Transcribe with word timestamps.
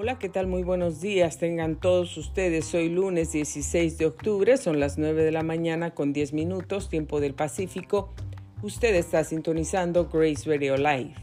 Hola, 0.00 0.16
¿qué 0.16 0.28
tal? 0.28 0.46
Muy 0.46 0.62
buenos 0.62 1.00
días. 1.00 1.38
Tengan 1.38 1.74
todos 1.74 2.16
ustedes. 2.16 2.72
Hoy 2.72 2.88
lunes 2.88 3.32
16 3.32 3.98
de 3.98 4.06
octubre, 4.06 4.56
son 4.56 4.78
las 4.78 4.96
9 4.96 5.24
de 5.24 5.32
la 5.32 5.42
mañana 5.42 5.92
con 5.92 6.12
10 6.12 6.34
minutos, 6.34 6.88
tiempo 6.88 7.18
del 7.18 7.34
Pacífico. 7.34 8.14
Usted 8.62 8.94
está 8.94 9.24
sintonizando 9.24 10.08
Grace 10.08 10.48
Radio 10.48 10.76
Live. 10.76 11.14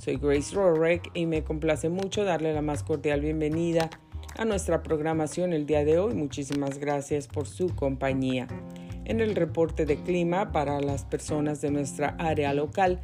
Soy 0.00 0.16
Grace 0.16 0.52
Rorek 0.52 1.12
y 1.14 1.26
me 1.26 1.44
complace 1.44 1.90
mucho 1.90 2.24
darle 2.24 2.52
la 2.52 2.60
más 2.60 2.82
cordial 2.82 3.20
bienvenida 3.20 3.88
a 4.36 4.44
nuestra 4.44 4.82
programación 4.82 5.52
el 5.52 5.64
día 5.64 5.84
de 5.84 6.00
hoy. 6.00 6.14
Muchísimas 6.14 6.78
gracias 6.78 7.28
por 7.28 7.46
su 7.46 7.68
compañía. 7.76 8.48
En 9.04 9.20
el 9.20 9.36
reporte 9.36 9.86
de 9.86 9.94
clima 9.94 10.50
para 10.50 10.80
las 10.80 11.04
personas 11.04 11.60
de 11.60 11.70
nuestra 11.70 12.16
área 12.18 12.52
local, 12.52 13.00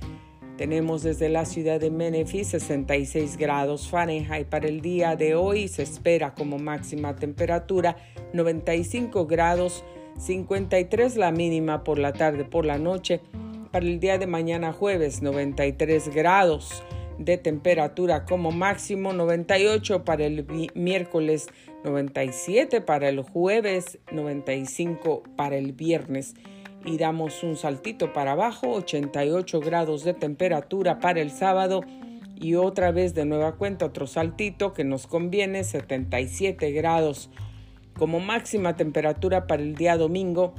tenemos 0.57 1.02
desde 1.02 1.28
la 1.28 1.45
ciudad 1.45 1.80
de 1.80 1.91
Menifee 1.91 2.45
66 2.45 3.37
grados 3.37 3.88
Fahrenheit. 3.88 4.47
Para 4.47 4.69
el 4.69 4.80
día 4.80 5.16
de 5.16 5.34
hoy 5.34 5.69
se 5.69 5.83
espera 5.83 6.34
como 6.34 6.59
máxima 6.59 7.16
temperatura 7.16 7.97
95 8.33 9.27
grados, 9.27 9.84
53 10.19 11.16
la 11.16 11.33
mínima 11.33 11.83
por 11.83 11.98
la 11.98 12.12
tarde, 12.12 12.45
por 12.45 12.66
la 12.66 12.78
noche. 12.78 13.20
Para 13.73 13.87
el 13.87 13.98
día 13.98 14.19
de 14.19 14.28
mañana 14.28 14.73
jueves 14.73 15.23
93 15.23 16.14
grados 16.14 16.84
de 17.19 17.36
temperatura 17.36 18.25
como 18.25 18.52
máximo, 18.52 19.12
98 19.12 20.05
para 20.05 20.25
el 20.25 20.47
miércoles, 20.75 21.48
97 21.84 22.80
para 22.80 23.09
el 23.09 23.23
jueves, 23.23 23.98
95 24.12 25.23
para 25.36 25.56
el 25.56 25.73
viernes 25.73 26.34
y 26.84 26.98
damos 26.98 27.43
un 27.43 27.56
saltito 27.56 28.12
para 28.12 28.33
abajo, 28.33 28.73
88 28.73 29.61
grados 29.61 30.05
de 30.05 30.15
temperatura 30.15 31.01
para 31.01 31.20
el 31.20 31.30
sábado 31.30 31.83
y 32.37 32.56
otra 32.56 32.92
vez 32.92 33.15
de 33.15 33.25
nueva 33.25 33.56
cuenta 33.56 33.86
otro 33.86 34.06
saltito 34.06 34.72
que 34.72 34.84
nos 34.84 35.06
conviene, 35.06 35.64
77 35.64 36.73
grados 36.73 37.31
como 37.97 38.20
máxima 38.20 38.77
temperatura 38.77 39.47
para 39.47 39.62
el 39.62 39.75
día 39.77 39.97
domingo, 39.97 40.55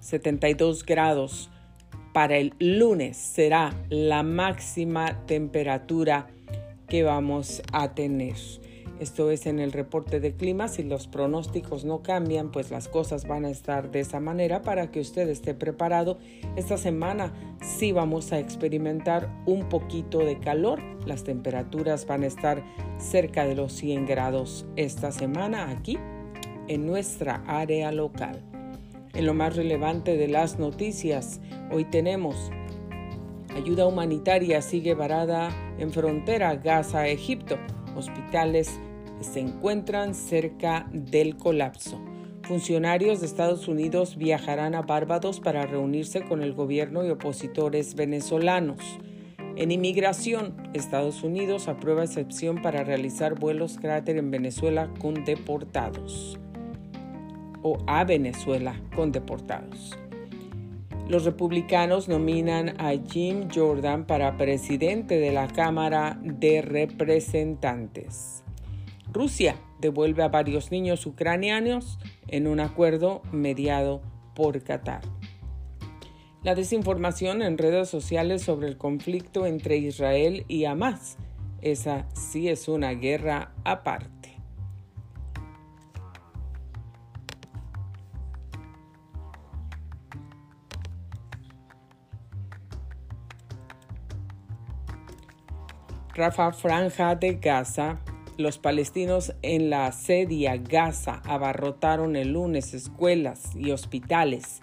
72 0.00 0.84
grados 0.84 1.50
para 2.12 2.36
el 2.36 2.54
lunes 2.58 3.16
será 3.16 3.74
la 3.88 4.22
máxima 4.22 5.24
temperatura 5.26 6.28
que 6.88 7.02
vamos 7.02 7.62
a 7.72 7.94
tener. 7.94 8.36
Esto 9.02 9.32
es 9.32 9.46
en 9.46 9.58
el 9.58 9.72
reporte 9.72 10.20
de 10.20 10.36
clima. 10.36 10.68
Si 10.68 10.84
los 10.84 11.08
pronósticos 11.08 11.84
no 11.84 12.04
cambian, 12.04 12.52
pues 12.52 12.70
las 12.70 12.86
cosas 12.86 13.26
van 13.26 13.44
a 13.44 13.50
estar 13.50 13.90
de 13.90 13.98
esa 13.98 14.20
manera 14.20 14.62
para 14.62 14.92
que 14.92 15.00
usted 15.00 15.28
esté 15.28 15.54
preparado. 15.54 16.18
Esta 16.54 16.78
semana 16.78 17.32
sí 17.60 17.90
vamos 17.90 18.30
a 18.30 18.38
experimentar 18.38 19.28
un 19.44 19.68
poquito 19.68 20.20
de 20.20 20.38
calor. 20.38 20.80
Las 21.04 21.24
temperaturas 21.24 22.06
van 22.06 22.22
a 22.22 22.28
estar 22.28 22.62
cerca 22.96 23.44
de 23.44 23.56
los 23.56 23.72
100 23.72 24.06
grados 24.06 24.66
esta 24.76 25.10
semana 25.10 25.70
aquí 25.70 25.98
en 26.68 26.86
nuestra 26.86 27.42
área 27.48 27.90
local. 27.90 28.40
En 29.14 29.26
lo 29.26 29.34
más 29.34 29.56
relevante 29.56 30.16
de 30.16 30.28
las 30.28 30.60
noticias, 30.60 31.40
hoy 31.72 31.86
tenemos 31.86 32.52
ayuda 33.56 33.84
humanitaria 33.84 34.62
sigue 34.62 34.94
varada 34.94 35.50
en 35.80 35.90
frontera 35.90 36.54
Gaza-Egipto. 36.54 37.58
Hospitales 37.94 38.80
se 39.20 39.40
encuentran 39.40 40.14
cerca 40.14 40.88
del 40.92 41.36
colapso. 41.36 42.00
Funcionarios 42.42 43.20
de 43.20 43.26
Estados 43.26 43.68
Unidos 43.68 44.16
viajarán 44.16 44.74
a 44.74 44.82
Barbados 44.82 45.38
para 45.38 45.64
reunirse 45.64 46.22
con 46.22 46.42
el 46.42 46.54
gobierno 46.54 47.04
y 47.04 47.10
opositores 47.10 47.94
venezolanos. 47.94 48.98
En 49.54 49.70
inmigración, 49.70 50.56
Estados 50.74 51.22
Unidos 51.22 51.68
aprueba 51.68 52.04
excepción 52.04 52.60
para 52.60 52.84
realizar 52.84 53.38
vuelos 53.38 53.78
cráter 53.78 54.16
en 54.16 54.30
Venezuela 54.30 54.90
con 54.98 55.24
deportados. 55.24 56.38
O 57.62 57.78
a 57.86 58.04
Venezuela 58.04 58.80
con 58.96 59.12
deportados. 59.12 59.96
Los 61.08 61.24
republicanos 61.24 62.08
nominan 62.08 62.80
a 62.80 62.92
Jim 63.08 63.48
Jordan 63.54 64.06
para 64.06 64.36
presidente 64.36 65.18
de 65.18 65.32
la 65.32 65.46
Cámara 65.48 66.18
de 66.22 66.62
Representantes. 66.62 68.42
Rusia 69.12 69.56
devuelve 69.78 70.22
a 70.22 70.28
varios 70.28 70.70
niños 70.70 71.04
ucranianos 71.06 71.98
en 72.28 72.46
un 72.46 72.60
acuerdo 72.60 73.22
mediado 73.30 74.00
por 74.34 74.62
Qatar. 74.62 75.02
La 76.42 76.54
desinformación 76.54 77.42
en 77.42 77.58
redes 77.58 77.88
sociales 77.88 78.42
sobre 78.42 78.68
el 78.68 78.78
conflicto 78.78 79.46
entre 79.46 79.76
Israel 79.76 80.44
y 80.48 80.64
Hamas. 80.64 81.18
Esa 81.60 82.08
sí 82.14 82.48
es 82.48 82.68
una 82.68 82.92
guerra 82.92 83.52
aparte. 83.64 84.22
Rafa 96.14 96.52
Franja 96.52 97.14
de 97.14 97.34
Gaza 97.34 98.00
los 98.36 98.58
palestinos 98.58 99.34
en 99.42 99.70
la 99.70 99.86
asedia 99.86 100.56
Gaza 100.56 101.20
abarrotaron 101.24 102.16
el 102.16 102.32
lunes 102.32 102.74
escuelas 102.74 103.54
y 103.54 103.70
hospitales 103.70 104.60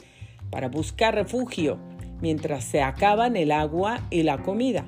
para 0.50 0.70
buscar 0.70 1.16
refugio 1.16 1.78
mientras 2.22 2.64
se 2.64 2.82
acaban 2.82 3.36
el 3.36 3.52
agua 3.52 4.02
y 4.10 4.24
la 4.24 4.40
comida. 4.40 4.86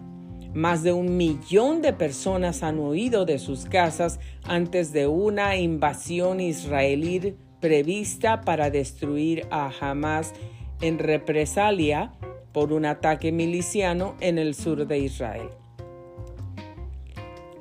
Más 0.54 0.84
de 0.84 0.92
un 0.92 1.16
millón 1.16 1.82
de 1.82 1.94
personas 1.94 2.62
han 2.64 2.80
huido 2.80 3.26
de 3.26 3.40
sus 3.40 3.66
casas 3.66 4.20
antes 4.44 4.92
de 4.92 5.08
una 5.08 5.56
invasión 5.56 6.42
israelí 6.42 7.36
prevista 7.62 8.42
para 8.42 8.70
destruir 8.70 9.48
a 9.50 9.72
Hamas 9.80 10.34
en 10.82 11.00
represalia 11.00 12.12
por 12.52 12.74
un 12.74 12.86
ataque 12.86 13.32
miliciano 13.32 14.16
en 14.20 14.40
el 14.40 14.56
sur 14.56 14.86
de 14.88 15.00
Israel 15.00 15.61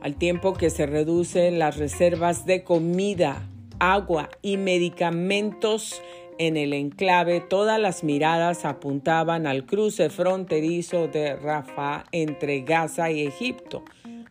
al 0.00 0.16
tiempo 0.16 0.54
que 0.54 0.70
se 0.70 0.86
reducen 0.86 1.58
las 1.58 1.76
reservas 1.76 2.46
de 2.46 2.64
comida, 2.64 3.48
agua 3.78 4.28
y 4.42 4.56
medicamentos 4.56 6.00
en 6.38 6.56
el 6.56 6.72
enclave, 6.72 7.40
todas 7.40 7.78
las 7.78 8.02
miradas 8.02 8.64
apuntaban 8.64 9.46
al 9.46 9.66
cruce 9.66 10.08
fronterizo 10.08 11.06
de 11.06 11.36
Rafah 11.36 12.04
entre 12.12 12.62
Gaza 12.62 13.10
y 13.10 13.26
Egipto, 13.26 13.84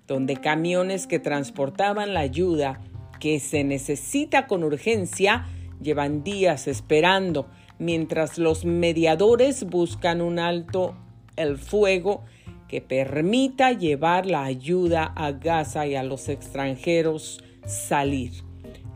donde 0.07 0.38
camiones 0.38 1.06
que 1.06 1.19
transportaban 1.19 2.16
la 2.16 2.22
ayuda 2.22 2.81
que 3.19 3.40
se 3.40 3.63
necesita 3.63 4.47
con 4.47 4.63
urgencia 4.63 5.46
llevan 5.81 6.24
días 6.24 6.68
esperando, 6.68 7.47
mientras 7.78 8.40
los 8.40 8.66
mediadores 8.66 9.66
buscan 9.66 10.22
un 10.22 10.40
alto 10.40 10.96
el 11.36 11.57
fuego 11.57 12.24
que 12.69 12.81
permita 12.81 13.72
llevar 13.72 14.28
la 14.28 14.44
ayuda 14.44 15.12
a 15.16 15.31
Gaza 15.31 15.88
y 15.88 15.96
a 15.96 16.03
los 16.03 16.30
extranjeros 16.30 17.44
salir. 17.66 18.31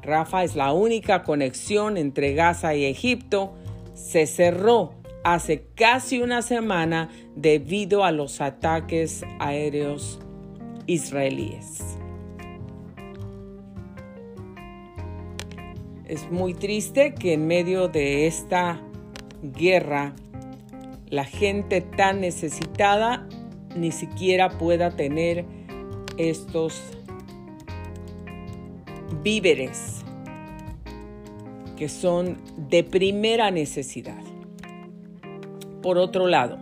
Rafa 0.03 0.43
es 0.43 0.55
la 0.55 0.71
única 0.73 1.23
conexión 1.23 1.97
entre 1.97 2.35
Gaza 2.35 2.75
y 2.75 2.85
Egipto. 2.85 3.53
Se 3.95 4.27
cerró 4.27 4.93
hace 5.23 5.65
casi 5.75 6.21
una 6.21 6.41
semana 6.41 7.09
debido 7.35 8.03
a 8.03 8.11
los 8.11 8.41
ataques 8.41 9.25
aéreos 9.39 10.19
israelíes. 10.85 11.97
Es 16.05 16.29
muy 16.29 16.53
triste 16.53 17.15
que 17.15 17.33
en 17.33 17.47
medio 17.47 17.87
de 17.87 18.27
esta 18.27 18.79
guerra 19.41 20.13
la 21.09 21.25
gente 21.25 21.81
tan 21.81 22.21
necesitada 22.21 23.27
ni 23.75 23.91
siquiera 23.91 24.49
pueda 24.49 24.91
tener 24.91 25.45
estos 26.17 26.81
víveres 29.23 30.03
que 31.77 31.89
son 31.89 32.37
de 32.69 32.83
primera 32.83 33.51
necesidad. 33.51 34.21
Por 35.81 35.97
otro 35.97 36.27
lado, 36.27 36.57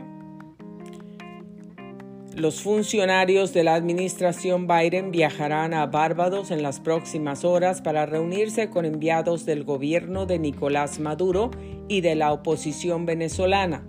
los 2.36 2.62
funcionarios 2.62 3.54
de 3.54 3.64
la 3.64 3.76
administración 3.76 4.68
Biden 4.68 5.12
viajarán 5.12 5.74
a 5.74 5.86
Barbados 5.86 6.50
en 6.50 6.64
las 6.64 6.80
próximas 6.80 7.44
horas 7.44 7.82
para 7.82 8.06
reunirse 8.06 8.70
con 8.70 8.86
enviados 8.86 9.46
del 9.46 9.64
gobierno 9.64 10.26
de 10.26 10.40
Nicolás 10.40 11.00
Maduro 11.00 11.52
y 11.88 12.02
de 12.02 12.16
la 12.16 12.32
oposición 12.32 13.06
venezolana 13.06 13.84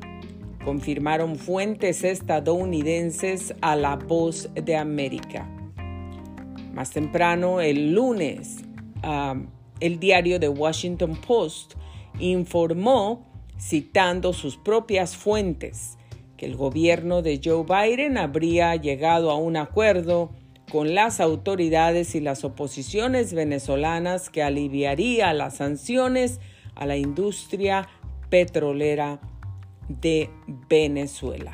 confirmaron 0.64 1.36
fuentes 1.36 2.04
estadounidenses 2.04 3.54
a 3.60 3.76
La 3.76 3.96
Voz 3.96 4.50
de 4.54 4.76
América. 4.76 5.48
Más 6.72 6.90
temprano, 6.90 7.60
el 7.60 7.92
lunes, 7.94 8.58
el 9.80 9.98
diario 9.98 10.40
The 10.40 10.48
Washington 10.48 11.16
Post 11.16 11.74
informó, 12.18 13.26
citando 13.58 14.32
sus 14.32 14.56
propias 14.56 15.16
fuentes, 15.16 15.98
que 16.36 16.46
el 16.46 16.56
gobierno 16.56 17.22
de 17.22 17.40
Joe 17.42 17.64
Biden 17.64 18.16
habría 18.16 18.74
llegado 18.76 19.30
a 19.30 19.36
un 19.36 19.56
acuerdo 19.56 20.30
con 20.70 20.94
las 20.94 21.20
autoridades 21.20 22.14
y 22.14 22.20
las 22.20 22.44
oposiciones 22.44 23.34
venezolanas 23.34 24.30
que 24.30 24.42
aliviaría 24.42 25.34
las 25.34 25.56
sanciones 25.56 26.40
a 26.74 26.86
la 26.86 26.96
industria 26.96 27.88
petrolera 28.30 29.20
de 29.88 30.30
Venezuela. 30.68 31.52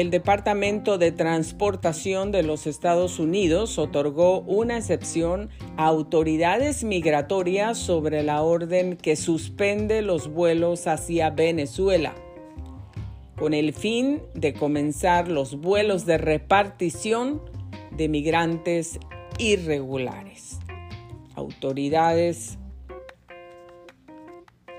El 0.00 0.10
Departamento 0.10 0.96
de 0.96 1.10
Transportación 1.10 2.30
de 2.30 2.44
los 2.44 2.68
Estados 2.68 3.18
Unidos 3.18 3.78
otorgó 3.78 4.42
una 4.42 4.76
excepción 4.76 5.50
a 5.76 5.86
autoridades 5.86 6.84
migratorias 6.84 7.78
sobre 7.78 8.22
la 8.22 8.42
orden 8.42 8.96
que 8.96 9.16
suspende 9.16 10.02
los 10.02 10.28
vuelos 10.28 10.86
hacia 10.86 11.30
Venezuela, 11.30 12.14
con 13.36 13.54
el 13.54 13.72
fin 13.72 14.22
de 14.34 14.54
comenzar 14.54 15.26
los 15.26 15.60
vuelos 15.60 16.06
de 16.06 16.18
repartición 16.18 17.42
de 17.90 18.08
migrantes 18.08 19.00
irregulares. 19.36 20.60
Autoridades 21.34 22.56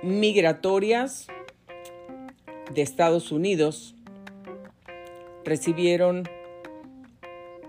migratorias 0.01 1.27
de 2.73 2.81
Estados 2.81 3.33
Unidos 3.33 3.95
recibieron 5.43 6.27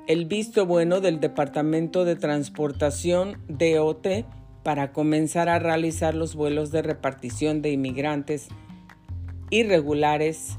el 0.07 0.25
visto 0.25 0.67
bueno 0.67 1.01
del 1.01 1.21
Departamento 1.21 2.05
de 2.05 2.17
Transportación 2.17 3.39
DOT 3.49 4.07
para 4.63 4.93
comenzar 4.93 5.49
a 5.49 5.59
realizar 5.59 6.15
los 6.15 6.35
vuelos 6.35 6.71
de 6.71 6.83
repartición 6.83 7.63
de 7.63 7.71
inmigrantes 7.71 8.49
irregulares 9.51 10.59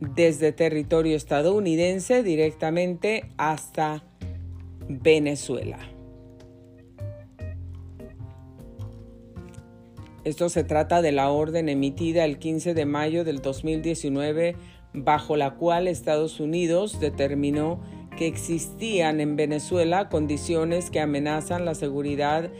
desde 0.00 0.52
territorio 0.52 1.16
estadounidense 1.16 2.22
directamente 2.22 3.30
hasta 3.36 4.02
Venezuela. 4.88 5.78
Esto 10.24 10.48
se 10.48 10.64
trata 10.64 11.02
de 11.02 11.12
la 11.12 11.30
orden 11.30 11.68
emitida 11.68 12.24
el 12.24 12.38
15 12.38 12.74
de 12.74 12.84
mayo 12.84 13.24
del 13.24 13.40
2019 13.42 14.56
bajo 14.96 15.36
la 15.36 15.54
cual 15.54 15.86
Estados 15.86 16.40
Unidos 16.40 16.98
determinó 16.98 17.80
que 18.16 18.26
existían 18.26 19.20
en 19.20 19.36
Venezuela 19.36 20.08
condiciones 20.08 20.90
que 20.90 21.00
amenazan 21.00 21.64
la 21.64 21.74
seguridad 21.74 22.50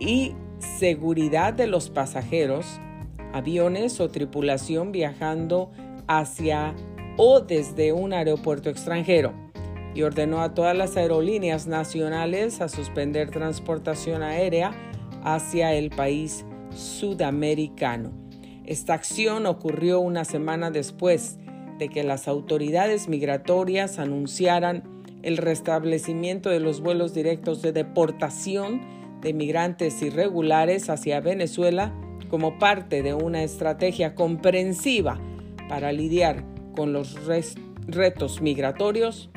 y 0.00 0.34
seguridad 0.58 1.52
de 1.52 1.68
los 1.68 1.90
pasajeros, 1.90 2.80
aviones 3.32 4.00
o 4.00 4.08
tripulación 4.08 4.92
viajando 4.92 5.70
hacia 6.08 6.74
o 7.16 7.40
desde 7.40 7.92
un 7.92 8.12
aeropuerto 8.12 8.68
extranjero 8.68 9.32
y 9.94 10.02
ordenó 10.02 10.42
a 10.42 10.54
todas 10.54 10.76
las 10.76 10.96
aerolíneas 10.96 11.66
nacionales 11.66 12.60
a 12.60 12.68
suspender 12.68 13.30
transportación 13.30 14.22
aérea 14.22 14.72
hacia 15.22 15.72
el 15.74 15.90
país 15.90 16.44
sudamericano. 16.74 18.12
Esta 18.64 18.94
acción 18.94 19.46
ocurrió 19.46 20.00
una 20.00 20.24
semana 20.24 20.70
después 20.70 21.39
de 21.80 21.88
que 21.88 22.04
las 22.04 22.28
autoridades 22.28 23.08
migratorias 23.08 23.98
anunciaran 23.98 24.84
el 25.22 25.38
restablecimiento 25.38 26.50
de 26.50 26.60
los 26.60 26.80
vuelos 26.80 27.12
directos 27.14 27.62
de 27.62 27.72
deportación 27.72 28.80
de 29.20 29.32
migrantes 29.32 30.00
irregulares 30.02 30.88
hacia 30.88 31.20
Venezuela 31.20 31.92
como 32.28 32.58
parte 32.58 33.02
de 33.02 33.14
una 33.14 33.42
estrategia 33.42 34.14
comprensiva 34.14 35.18
para 35.68 35.90
lidiar 35.90 36.44
con 36.76 36.92
los 36.92 37.16
retos 37.86 38.40
migratorios 38.40 39.30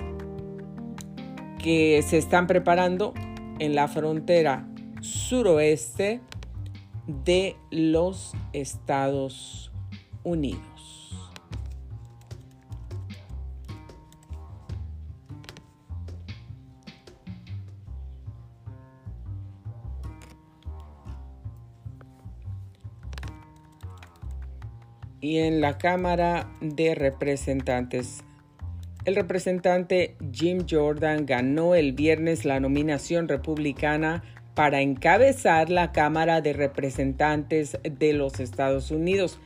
que 1.57 2.03
se 2.05 2.17
están 2.17 2.45
preparando 2.45 3.13
en 3.59 3.73
la 3.73 3.87
frontera 3.87 4.67
suroeste 5.01 6.21
de 7.25 7.55
los 7.71 8.33
Estados 8.51 9.71
Unidos. 10.23 10.72
Y 25.23 25.37
en 25.37 25.61
la 25.61 25.77
Cámara 25.77 26.49
de 26.59 26.95
Representantes. 26.95 28.25
El 29.05 29.15
representante 29.15 30.17
Jim 30.33 30.65
Jordan 30.69 31.25
ganó 31.25 31.75
el 31.75 31.93
viernes 31.93 32.43
la 32.43 32.59
nominación 32.59 33.29
republicana 33.29 34.21
para 34.53 34.81
encabezar 34.81 35.69
la 35.69 35.93
Cámara 35.93 36.41
de 36.41 36.51
Representantes 36.51 37.79
de 37.89 38.11
los 38.11 38.41
Estados 38.41 38.91
Unidos, 38.91 39.39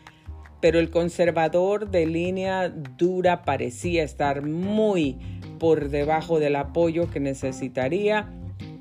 pero 0.61 0.79
el 0.79 0.89
conservador 0.89 1.91
de 1.91 2.07
línea 2.07 2.69
dura 2.69 3.45
parecía 3.45 4.03
estar 4.03 4.41
muy 4.41 5.19
por 5.59 5.89
debajo 5.89 6.39
del 6.39 6.55
apoyo 6.55 7.07
que 7.11 7.19
necesitaría 7.19 8.27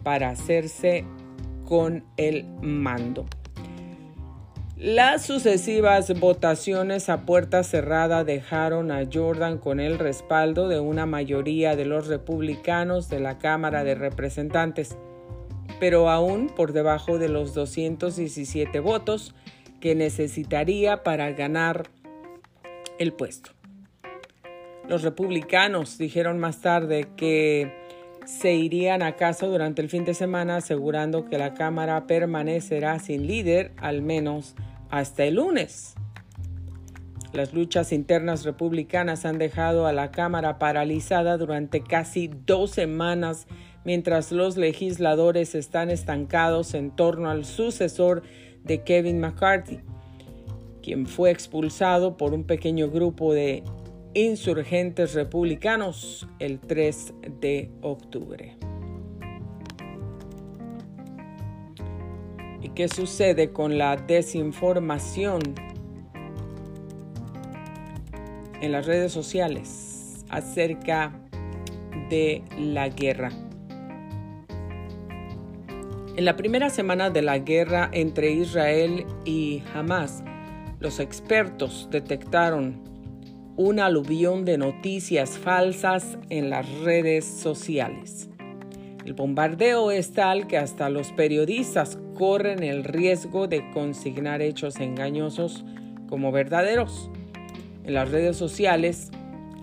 para 0.02 0.30
hacerse 0.30 1.04
con 1.66 2.04
el 2.16 2.46
mando. 2.62 3.26
Las 4.78 5.24
sucesivas 5.24 6.12
votaciones 6.20 7.08
a 7.08 7.24
puerta 7.24 7.62
cerrada 7.62 8.24
dejaron 8.24 8.90
a 8.90 9.04
Jordan 9.10 9.56
con 9.56 9.80
el 9.80 9.98
respaldo 9.98 10.68
de 10.68 10.80
una 10.80 11.06
mayoría 11.06 11.76
de 11.76 11.86
los 11.86 12.08
republicanos 12.08 13.08
de 13.08 13.18
la 13.18 13.38
Cámara 13.38 13.84
de 13.84 13.94
Representantes, 13.94 14.98
pero 15.80 16.10
aún 16.10 16.50
por 16.54 16.74
debajo 16.74 17.16
de 17.16 17.30
los 17.30 17.54
217 17.54 18.78
votos 18.80 19.34
que 19.80 19.94
necesitaría 19.94 21.02
para 21.02 21.30
ganar 21.32 21.84
el 22.98 23.14
puesto. 23.14 23.52
Los 24.86 25.02
republicanos 25.02 25.96
dijeron 25.96 26.38
más 26.38 26.60
tarde 26.60 27.08
que 27.16 27.72
se 28.26 28.54
irían 28.54 29.02
a 29.02 29.16
casa 29.16 29.46
durante 29.46 29.80
el 29.80 29.88
fin 29.88 30.04
de 30.04 30.12
semana 30.12 30.56
asegurando 30.56 31.24
que 31.24 31.38
la 31.38 31.54
Cámara 31.54 32.06
permanecerá 32.06 32.98
sin 32.98 33.26
líder 33.26 33.72
al 33.76 34.02
menos 34.02 34.56
hasta 34.90 35.24
el 35.24 35.36
lunes. 35.36 35.94
Las 37.32 37.54
luchas 37.54 37.92
internas 37.92 38.44
republicanas 38.44 39.24
han 39.24 39.38
dejado 39.38 39.86
a 39.86 39.92
la 39.92 40.10
Cámara 40.10 40.58
paralizada 40.58 41.36
durante 41.36 41.82
casi 41.82 42.28
dos 42.28 42.70
semanas 42.70 43.46
mientras 43.84 44.32
los 44.32 44.56
legisladores 44.56 45.54
están 45.54 45.90
estancados 45.90 46.74
en 46.74 46.90
torno 46.90 47.30
al 47.30 47.44
sucesor 47.44 48.22
de 48.64 48.82
Kevin 48.82 49.20
McCarthy, 49.20 49.80
quien 50.82 51.06
fue 51.06 51.30
expulsado 51.30 52.16
por 52.16 52.34
un 52.34 52.42
pequeño 52.42 52.90
grupo 52.90 53.32
de 53.32 53.62
insurgentes 54.16 55.12
republicanos 55.12 56.26
el 56.38 56.58
3 56.58 57.12
de 57.38 57.70
octubre. 57.82 58.56
¿Y 62.62 62.70
qué 62.70 62.88
sucede 62.88 63.52
con 63.52 63.76
la 63.76 63.96
desinformación 63.96 65.42
en 68.62 68.72
las 68.72 68.86
redes 68.86 69.12
sociales 69.12 70.24
acerca 70.30 71.12
de 72.08 72.42
la 72.58 72.88
guerra? 72.88 73.28
En 76.16 76.24
la 76.24 76.36
primera 76.36 76.70
semana 76.70 77.10
de 77.10 77.20
la 77.20 77.38
guerra 77.38 77.90
entre 77.92 78.30
Israel 78.30 79.04
y 79.26 79.62
Hamas, 79.74 80.24
los 80.80 81.00
expertos 81.00 81.88
detectaron 81.90 82.85
un 83.56 83.80
aluvión 83.80 84.44
de 84.44 84.58
noticias 84.58 85.38
falsas 85.38 86.18
en 86.28 86.50
las 86.50 86.70
redes 86.80 87.24
sociales. 87.24 88.28
El 89.06 89.14
bombardeo 89.14 89.90
es 89.90 90.12
tal 90.12 90.46
que 90.46 90.58
hasta 90.58 90.90
los 90.90 91.12
periodistas 91.12 91.98
corren 92.14 92.62
el 92.62 92.84
riesgo 92.84 93.46
de 93.46 93.70
consignar 93.70 94.42
hechos 94.42 94.78
engañosos 94.78 95.64
como 96.08 96.32
verdaderos. 96.32 97.10
En 97.84 97.94
las 97.94 98.10
redes 98.10 98.36
sociales 98.36 99.10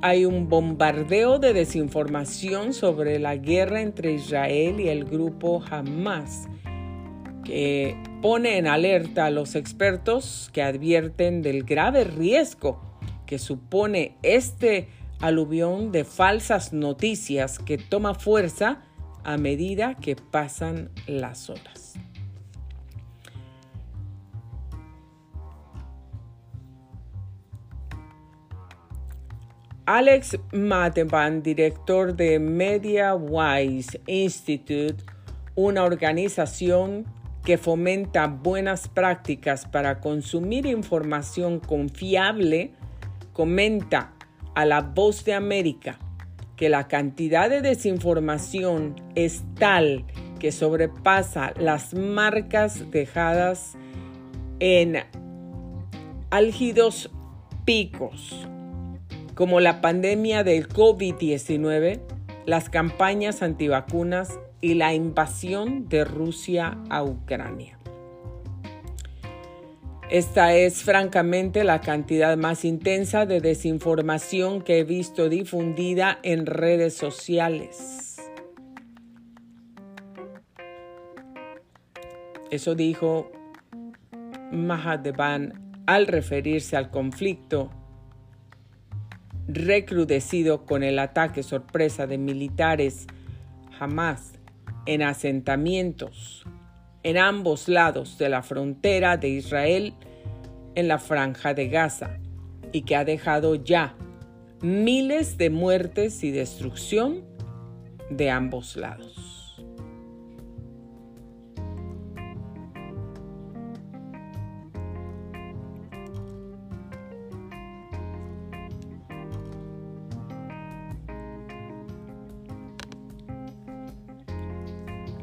hay 0.02 0.26
un 0.26 0.50
bombardeo 0.50 1.38
de 1.38 1.54
desinformación 1.54 2.74
sobre 2.74 3.20
la 3.20 3.36
guerra 3.36 3.82
entre 3.82 4.14
Israel 4.14 4.80
y 4.80 4.90
el 4.90 5.06
grupo 5.06 5.64
Hamas, 5.70 6.48
que 7.44 7.96
pone 8.24 8.58
en 8.58 8.66
alerta 8.66 9.28
a 9.28 9.30
los 9.30 9.54
expertos 9.56 10.50
que 10.52 10.64
advierten 10.64 11.44
del 11.44 11.64
grave 11.64 12.06
riesgo 12.06 12.93
supone 13.40 14.18
este 14.24 14.88
aluvión 15.20 15.92
de 15.92 16.04
falsas 16.04 16.74
noticias 16.74 17.60
que 17.60 17.78
toma 17.78 18.14
fuerza 18.14 18.82
a 19.24 19.38
medida 19.38 19.96
que 19.96 20.16
pasan 20.16 20.90
las 21.08 21.50
horas. 21.50 21.94
Alex 29.86 30.38
Mateban, 30.54 31.44
director 31.44 32.16
de 32.16 32.40
MediaWise 32.40 34.00
Institute, 34.08 35.04
una 35.56 35.84
organización 35.84 37.06
que 37.44 37.58
fomenta 37.58 38.28
buenas 38.28 38.88
prácticas 38.88 39.66
para 39.66 40.00
consumir 40.00 40.66
información 40.66 41.60
confiable, 41.60 42.72
comenta 43.34 44.14
a 44.56 44.66
la 44.66 44.82
voz 44.82 45.26
de 45.26 45.34
América 45.34 46.00
que 46.56 46.70
la 46.70 46.88
cantidad 46.88 47.50
de 47.50 47.62
desinformación 47.62 48.96
es 49.16 49.44
tal 49.60 50.06
que 50.40 50.52
sobrepasa 50.52 51.54
las 51.58 51.94
marcas 51.94 52.92
dejadas 52.92 53.76
en 54.60 54.98
álgidos 56.30 57.10
picos, 57.66 58.48
como 59.36 59.60
la 59.60 59.82
pandemia 59.82 60.44
del 60.44 60.68
COVID-19, 60.68 62.02
las 62.46 62.70
campañas 62.70 63.42
antivacunas 63.42 64.40
y 64.62 64.76
la 64.76 64.94
invasión 64.94 65.90
de 65.90 66.06
Rusia 66.06 66.78
a 66.90 67.04
Ucrania. 67.04 67.73
Esta 70.14 70.54
es 70.54 70.84
francamente 70.84 71.64
la 71.64 71.82
cantidad 71.82 72.38
más 72.38 72.66
intensa 72.66 73.26
de 73.26 73.42
desinformación 73.42 74.62
que 74.62 74.78
he 74.78 74.84
visto 74.84 75.28
difundida 75.28 76.20
en 76.22 76.46
redes 76.46 76.96
sociales. 76.96 78.22
Eso 82.52 82.76
dijo 82.76 83.32
Mahadevan 84.52 85.82
al 85.88 86.06
referirse 86.06 86.78
al 86.78 86.92
conflicto 86.92 87.72
recrudecido 89.48 90.68
con 90.68 90.84
el 90.84 91.00
ataque 91.00 91.42
sorpresa 91.42 92.06
de 92.06 92.20
militares 92.20 93.08
Hamas 93.80 94.34
en 94.86 95.02
asentamientos 95.02 96.46
en 97.04 97.18
ambos 97.18 97.68
lados 97.68 98.18
de 98.18 98.30
la 98.30 98.42
frontera 98.42 99.18
de 99.18 99.30
Israel 99.30 99.94
en 100.76 100.88
la 100.88 101.00
franja 101.00 101.54
de 101.54 101.68
Gaza 101.68 102.18
y 102.72 102.82
que 102.84 102.96
ha 102.96 103.06
dejado 103.06 103.56
ya 103.56 103.96
miles 104.62 105.38
de 105.38 105.50
muertes 105.50 106.24
y 106.24 106.32
destrucción 106.32 107.26
de 108.10 108.32
ambos 108.32 108.76
lados. 108.76 109.33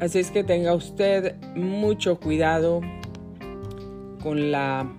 Así 0.01 0.19
es 0.19 0.31
que 0.31 0.43
tenga 0.43 0.75
usted 0.75 1.37
mucho 1.55 2.19
cuidado 2.19 2.81
con 4.23 4.51
la 4.51 4.91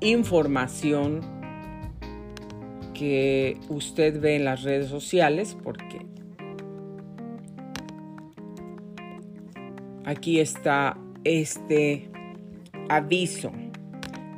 información 0.00 1.20
que 2.94 3.58
usted 3.68 4.18
ve 4.18 4.36
en 4.36 4.46
las 4.46 4.62
redes 4.62 4.88
sociales 4.88 5.58
porque 5.62 6.06
aquí 10.06 10.40
está 10.40 10.96
este 11.24 12.08
aviso. 12.88 13.52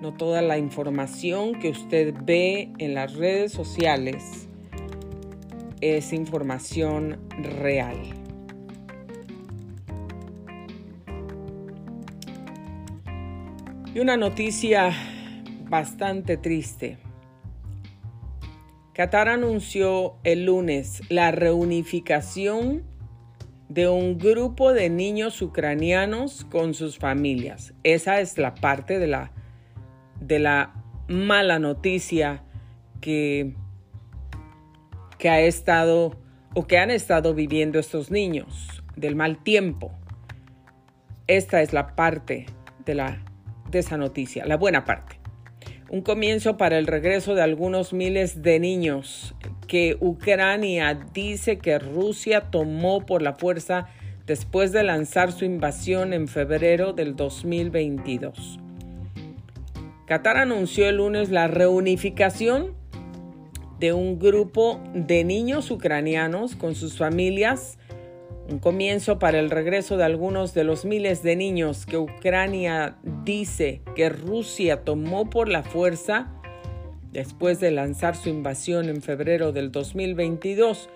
No 0.02 0.14
toda 0.14 0.42
la 0.42 0.58
información 0.58 1.60
que 1.60 1.70
usted 1.70 2.12
ve 2.24 2.72
en 2.78 2.94
las 2.94 3.14
redes 3.14 3.52
sociales 3.52 4.48
es 5.80 6.12
información 6.12 7.18
real. 7.60 8.15
Y 13.96 13.98
una 13.98 14.18
noticia 14.18 14.92
bastante 15.70 16.36
triste. 16.36 16.98
Qatar 18.92 19.30
anunció 19.30 20.16
el 20.22 20.44
lunes 20.44 21.00
la 21.08 21.30
reunificación 21.30 22.84
de 23.70 23.88
un 23.88 24.18
grupo 24.18 24.74
de 24.74 24.90
niños 24.90 25.40
ucranianos 25.40 26.44
con 26.44 26.74
sus 26.74 26.98
familias. 26.98 27.72
Esa 27.84 28.20
es 28.20 28.36
la 28.36 28.54
parte 28.54 28.98
de 28.98 29.06
la, 29.06 29.32
de 30.20 30.40
la 30.40 30.74
mala 31.08 31.58
noticia 31.58 32.44
que, 33.00 33.54
que 35.16 35.30
ha 35.30 35.40
estado 35.40 36.20
o 36.54 36.66
que 36.66 36.76
han 36.76 36.90
estado 36.90 37.32
viviendo 37.32 37.78
estos 37.78 38.10
niños, 38.10 38.82
del 38.94 39.16
mal 39.16 39.42
tiempo. 39.42 39.90
Esta 41.28 41.62
es 41.62 41.72
la 41.72 41.96
parte 41.96 42.44
de 42.84 42.94
la 42.94 43.25
de 43.70 43.78
esa 43.80 43.96
noticia, 43.96 44.46
la 44.46 44.56
buena 44.56 44.84
parte. 44.84 45.18
Un 45.88 46.02
comienzo 46.02 46.56
para 46.56 46.78
el 46.78 46.86
regreso 46.86 47.34
de 47.34 47.42
algunos 47.42 47.92
miles 47.92 48.42
de 48.42 48.58
niños 48.58 49.36
que 49.68 49.96
Ucrania 50.00 50.98
dice 51.12 51.58
que 51.58 51.78
Rusia 51.78 52.40
tomó 52.50 53.06
por 53.06 53.22
la 53.22 53.34
fuerza 53.34 53.86
después 54.26 54.72
de 54.72 54.82
lanzar 54.82 55.30
su 55.30 55.44
invasión 55.44 56.12
en 56.12 56.26
febrero 56.26 56.92
del 56.92 57.14
2022. 57.14 58.58
Qatar 60.06 60.36
anunció 60.36 60.88
el 60.88 60.96
lunes 60.96 61.30
la 61.30 61.46
reunificación 61.46 62.74
de 63.78 63.92
un 63.92 64.18
grupo 64.18 64.80
de 64.94 65.24
niños 65.24 65.70
ucranianos 65.70 66.56
con 66.56 66.74
sus 66.74 66.96
familias 66.96 67.78
un 68.48 68.58
comienzo 68.58 69.18
para 69.18 69.38
el 69.38 69.50
regreso 69.50 69.96
de 69.96 70.04
algunos 70.04 70.54
de 70.54 70.64
los 70.64 70.84
miles 70.84 71.22
de 71.22 71.36
niños 71.36 71.86
que 71.86 71.98
Ucrania 71.98 72.96
dice 73.24 73.82
que 73.94 74.08
Rusia 74.08 74.84
tomó 74.84 75.28
por 75.28 75.48
la 75.48 75.62
fuerza 75.62 76.32
después 77.12 77.60
de 77.60 77.70
lanzar 77.70 78.14
su 78.14 78.28
invasión 78.28 78.88
en 78.88 79.02
febrero 79.02 79.52
del 79.52 79.72
2022. 79.72 80.88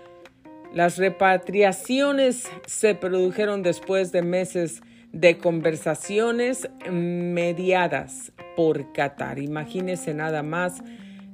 Las 0.73 0.99
repatriaciones 0.99 2.49
se 2.67 2.95
produjeron 2.95 3.63
después 3.63 4.13
de 4.13 4.23
meses 4.23 4.83
de 5.13 5.39
conversaciones 5.39 6.69
mediadas 6.89 8.33
por 8.55 8.93
Qatar. 8.93 9.41
Imagínense 9.41 10.15
nada 10.15 10.45
más 10.45 10.83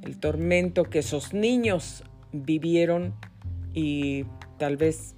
el 0.03 0.19
tormento 0.19 0.85
que 0.85 1.01
esos 1.01 1.35
niños 1.35 2.05
vivieron 2.33 3.15
y 3.75 4.25
tal 4.57 4.79
vez 4.79 5.17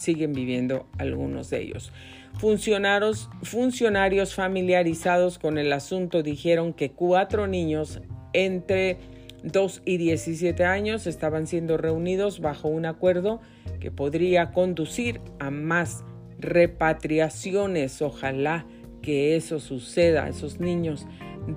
siguen 0.00 0.32
viviendo 0.32 0.86
algunos 0.98 1.50
de 1.50 1.62
ellos. 1.62 1.92
Funcionarios, 2.38 3.28
funcionarios 3.42 4.34
familiarizados 4.34 5.38
con 5.38 5.58
el 5.58 5.72
asunto 5.72 6.22
dijeron 6.22 6.72
que 6.72 6.90
cuatro 6.90 7.46
niños 7.46 8.00
entre 8.32 8.98
2 9.42 9.82
y 9.84 9.96
17 9.98 10.64
años 10.64 11.06
estaban 11.06 11.46
siendo 11.46 11.76
reunidos 11.76 12.40
bajo 12.40 12.68
un 12.68 12.86
acuerdo 12.86 13.40
que 13.78 13.90
podría 13.90 14.52
conducir 14.52 15.20
a 15.38 15.50
más 15.50 16.04
repatriaciones. 16.38 18.00
Ojalá 18.00 18.66
que 19.02 19.36
eso 19.36 19.60
suceda. 19.60 20.28
Esos 20.28 20.60
niños 20.60 21.06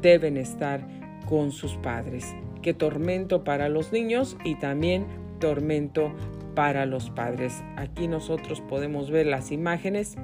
deben 0.02 0.38
estar 0.38 0.86
con 1.28 1.52
sus 1.52 1.76
padres. 1.78 2.26
Qué 2.62 2.74
tormento 2.74 3.44
para 3.44 3.70
los 3.70 3.92
niños 3.92 4.38
y 4.44 4.56
también 4.56 5.06
tormento 5.40 6.14
para 6.56 6.86
los 6.86 7.10
padres. 7.10 7.64
Aquí 7.76 8.08
nosotros 8.08 8.62
podemos 8.62 9.10
ver 9.10 9.26
las 9.26 9.52
imágenes 9.52 10.16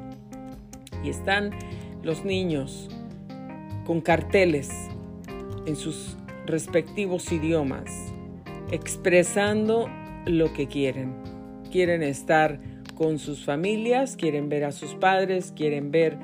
y 1.04 1.10
están 1.10 1.52
los 2.04 2.26
niños 2.26 2.90
con 3.86 4.02
carteles 4.02 4.70
en 5.66 5.76
sus 5.76 6.18
respectivos 6.46 7.32
idiomas, 7.32 8.14
expresando 8.72 9.90
lo 10.26 10.54
que 10.54 10.68
quieren. 10.68 11.16
Quieren 11.72 12.04
estar 12.04 12.60
con 12.96 13.20
sus 13.20 13.46
familias, 13.46 14.16
quieren 14.16 14.50
ver 14.50 14.66
a 14.66 14.72
sus 14.72 14.94
padres, 14.96 15.54
quieren 15.56 15.92
ver 15.92 16.18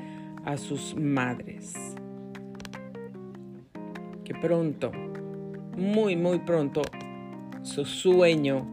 a 0.43 0.57
sus 0.57 0.95
madres. 0.95 1.74
Que 4.24 4.33
pronto, 4.35 4.91
muy, 5.77 6.15
muy 6.15 6.39
pronto, 6.39 6.81
su 7.62 7.85
sueño 7.85 8.69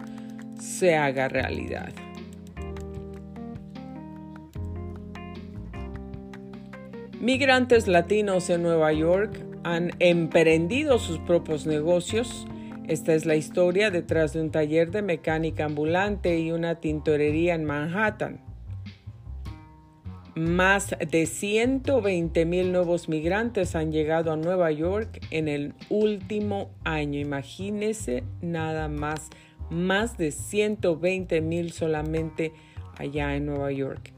se 0.59 0.97
haga 0.97 1.29
realidad. 1.29 1.93
Migrantes 7.21 7.87
latinos 7.87 8.51
en 8.51 8.63
Nueva 8.65 8.93
York 8.93 9.39
han 9.63 9.93
emprendido 10.01 10.99
sus 10.99 11.19
propios 11.21 11.67
negocios 11.67 12.47
Esta 12.89 13.15
es 13.15 13.27
la 13.27 13.37
historia 13.37 13.93
detrás 13.93 14.33
de 14.33 14.41
un 14.41 14.51
taller 14.51 14.91
de 14.91 15.03
mecánica 15.03 15.67
ambulante 15.67 16.41
y 16.41 16.51
una 16.51 16.81
tintorería 16.81 17.55
en 17.55 17.65
Manhattan. 17.65 18.41
Más 20.35 20.97
de 20.99 21.27
120 21.27 22.45
mil 22.45 22.73
nuevos 22.73 23.09
migrantes 23.09 23.77
han 23.77 23.93
llegado 23.93 24.33
a 24.33 24.37
Nueva 24.37 24.73
York 24.73 25.21
en 25.31 25.47
el 25.47 25.75
último 25.91 26.71
año. 26.85 27.21
Imagínese 27.21 28.25
nada 28.41 28.89
más, 28.89 29.31
más 29.73 30.17
de 30.19 30.31
120 30.31 31.41
mil 31.41 31.73
solamente 31.73 32.53
allá 32.97 33.35
en 33.35 33.47
Nueva 33.47 33.73
York. 33.73 34.13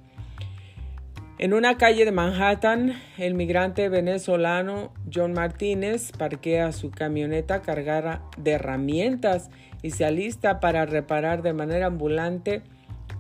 En 1.37 1.52
una 1.52 1.76
calle 1.78 2.04
de 2.04 2.12
Manhattan, 2.12 2.92
el 3.18 3.34
migrante 3.34 3.88
venezolano 3.88 4.92
John 5.12 5.32
Martínez 5.32 6.12
parquea 6.12 6.70
su 6.70 6.90
camioneta 6.90 7.61
cargada 7.61 8.23
de 8.37 8.52
herramientas 8.52 9.50
y 9.82 9.90
se 9.90 10.04
alista 10.04 10.61
para 10.61 10.87
reparar 10.87 11.42
de 11.42 11.52
manera 11.52 11.87
ambulante 11.87 12.62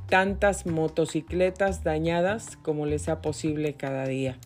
tantas 0.08 0.64
motocicletas 0.64 1.82
dañadas 1.82 2.56
como 2.58 2.86
le 2.86 2.98
sea 3.00 3.20
posible 3.20 3.74
cada 3.74 4.06
día. 4.06 4.38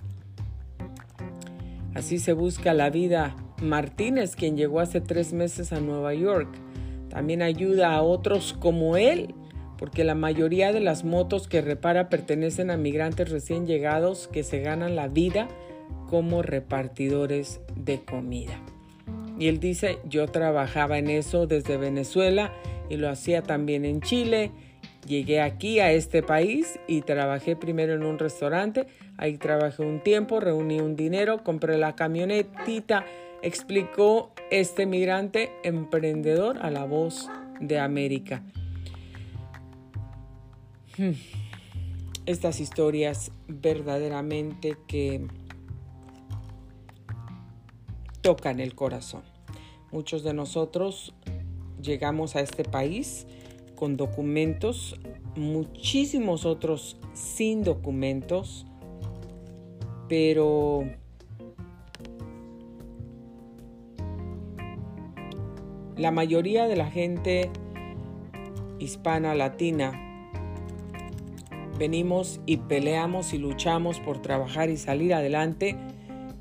Así 1.95 2.19
se 2.19 2.33
busca 2.33 2.73
la 2.75 2.91
vida. 2.91 3.37
Martínez, 3.61 4.35
quien 4.35 4.57
llegó 4.57 4.81
hace 4.81 5.01
tres 5.01 5.33
meses 5.33 5.73
a 5.73 5.81
Nueva 5.81 6.15
York, 6.15 6.49
también 7.09 7.43
ayuda 7.43 7.95
a 7.95 8.03
otros 8.03 8.55
como 8.59 8.97
él 8.97 9.35
porque 9.79 10.05
la 10.05 10.17
mayoría 10.17 10.73
de 10.73 10.81
las 10.81 11.05
motos 11.05 11.49
que 11.49 11.63
repara 11.63 12.09
pertenecen 12.11 12.71
a 12.71 12.77
migrantes 12.77 13.31
recién 13.31 13.67
llegados 13.67 14.29
que 14.29 14.43
se 14.43 14.61
ganan 14.61 14.97
la 14.97 15.09
vida 15.09 15.49
como 16.11 16.43
repartidores 16.43 17.61
de 17.77 18.01
comida. 18.05 18.61
Y 19.39 19.47
él 19.47 19.61
dice, 19.61 19.99
yo 20.05 20.27
trabajaba 20.27 20.99
en 20.99 21.09
eso 21.09 21.47
desde 21.47 21.77
Venezuela 21.77 22.53
y 22.91 22.97
lo 22.97 23.09
hacía 23.09 23.43
también 23.43 23.85
en 23.85 24.01
Chile. 24.01 24.51
Llegué 25.07 25.41
aquí 25.41 25.79
a 25.79 25.93
este 25.93 26.25
país 26.25 26.81
y 26.89 27.03
trabajé 27.03 27.55
primero 27.55 27.95
en 27.95 28.03
un 28.03 28.19
restaurante. 28.19 28.89
Ahí 29.17 29.39
trabajé 29.39 29.85
un 29.85 30.01
tiempo, 30.01 30.41
reuní 30.41 30.81
un 30.81 30.97
dinero, 30.97 31.45
compré 31.45 31.79
la 31.79 31.95
camionetita, 31.95 33.05
explicó 33.43 34.33
este 34.51 34.87
migrante 34.87 35.51
emprendedor 35.63 36.59
a 36.59 36.71
la 36.71 36.85
voz 36.85 37.29
de 37.61 37.79
América. 37.79 38.43
Hmm. 40.97 41.13
Estas 42.27 42.61
historias 42.61 43.33
verdaderamente 43.47 44.77
que 44.87 45.27
tocan 48.21 48.61
el 48.61 48.75
corazón. 48.75 49.23
Muchos 49.91 50.23
de 50.23 50.35
nosotros 50.35 51.15
llegamos 51.81 52.37
a 52.37 52.41
este 52.41 52.65
país 52.65 53.27
con 53.75 53.97
documentos, 53.97 54.99
muchísimos 55.37 56.45
otros 56.45 56.99
sin 57.15 57.63
documentos, 57.63 58.67
pero 60.09 60.85
la 65.99 66.13
mayoría 66.13 66.67
de 66.69 66.77
la 66.77 66.91
gente 66.91 67.51
hispana, 68.79 69.35
latina, 69.35 70.05
venimos 71.79 72.41
y 72.47 72.59
peleamos 72.59 73.33
y 73.33 73.39
luchamos 73.39 73.99
por 74.01 74.23
trabajar 74.23 74.71
y 74.71 74.77
salir 74.77 75.13
adelante 75.13 75.77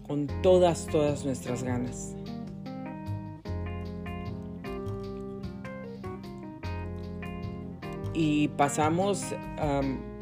con 0.08 0.28
todas, 0.42 0.88
todas 0.88 1.26
nuestras 1.26 1.64
ganas. 1.64 2.16
Y 8.14 8.48
pasamos, 8.50 9.24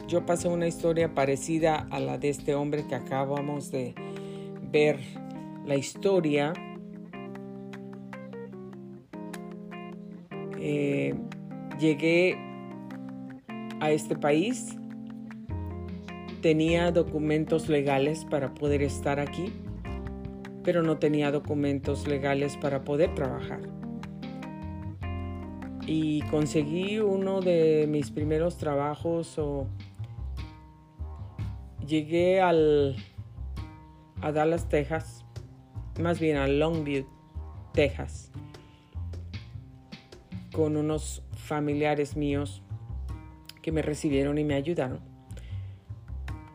yo 0.07 0.25
pasé 0.25 0.47
una 0.47 0.67
historia 0.67 1.13
parecida 1.13 1.87
a 1.91 1.99
la 1.99 2.17
de 2.17 2.29
este 2.29 2.55
hombre 2.55 2.85
que 2.87 2.95
acabamos 2.95 3.71
de 3.71 3.95
ver 4.71 4.99
la 5.65 5.75
historia. 5.75 6.53
Llegué 11.77 12.37
a 13.79 13.91
este 13.91 14.15
país 14.15 14.77
tenía 16.45 16.91
documentos 16.91 17.69
legales 17.69 18.23
para 18.23 18.53
poder 18.53 18.83
estar 18.83 19.19
aquí, 19.19 19.51
pero 20.63 20.83
no 20.83 20.99
tenía 20.99 21.31
documentos 21.31 22.07
legales 22.07 22.55
para 22.55 22.83
poder 22.83 23.15
trabajar. 23.15 23.61
Y 25.87 26.21
conseguí 26.29 26.99
uno 26.99 27.41
de 27.41 27.87
mis 27.89 28.11
primeros 28.11 28.57
trabajos 28.57 29.39
o 29.39 29.65
llegué 31.83 32.41
al, 32.41 32.95
a 34.21 34.31
Dallas, 34.31 34.69
Texas, 34.69 35.25
más 35.99 36.19
bien 36.19 36.37
a 36.37 36.47
Longview, 36.47 37.07
Texas, 37.73 38.31
con 40.53 40.77
unos 40.77 41.23
familiares 41.45 42.17
míos 42.17 42.61
que 43.61 43.71
me 43.71 43.81
recibieron 43.81 44.37
y 44.37 44.43
me 44.43 44.55
ayudaron. 44.55 44.99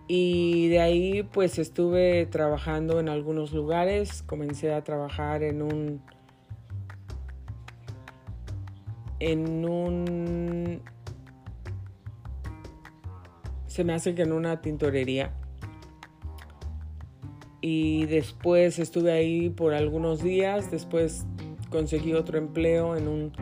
Y 0.06 0.68
de 0.68 0.80
ahí 0.80 1.22
pues 1.22 1.58
estuve 1.58 2.26
trabajando 2.26 2.98
en 2.98 3.08
algunos 3.08 3.52
lugares, 3.52 4.22
comencé 4.22 4.74
a 4.74 4.82
trabajar 4.82 5.42
en 5.42 5.62
un 5.62 6.02
en 9.20 9.64
un 9.64 10.80
se 13.66 13.84
me 13.84 13.92
hace 13.92 14.14
que 14.14 14.22
en 14.22 14.32
una 14.32 14.60
tintorería 14.60 15.32
y 17.60 18.06
después 18.06 18.78
estuve 18.78 19.12
ahí 19.12 19.50
por 19.50 19.74
algunos 19.74 20.22
días, 20.22 20.70
después 20.70 21.26
conseguí 21.68 22.14
otro 22.14 22.38
empleo 22.38 22.96
en 22.96 23.06
un 23.06 23.32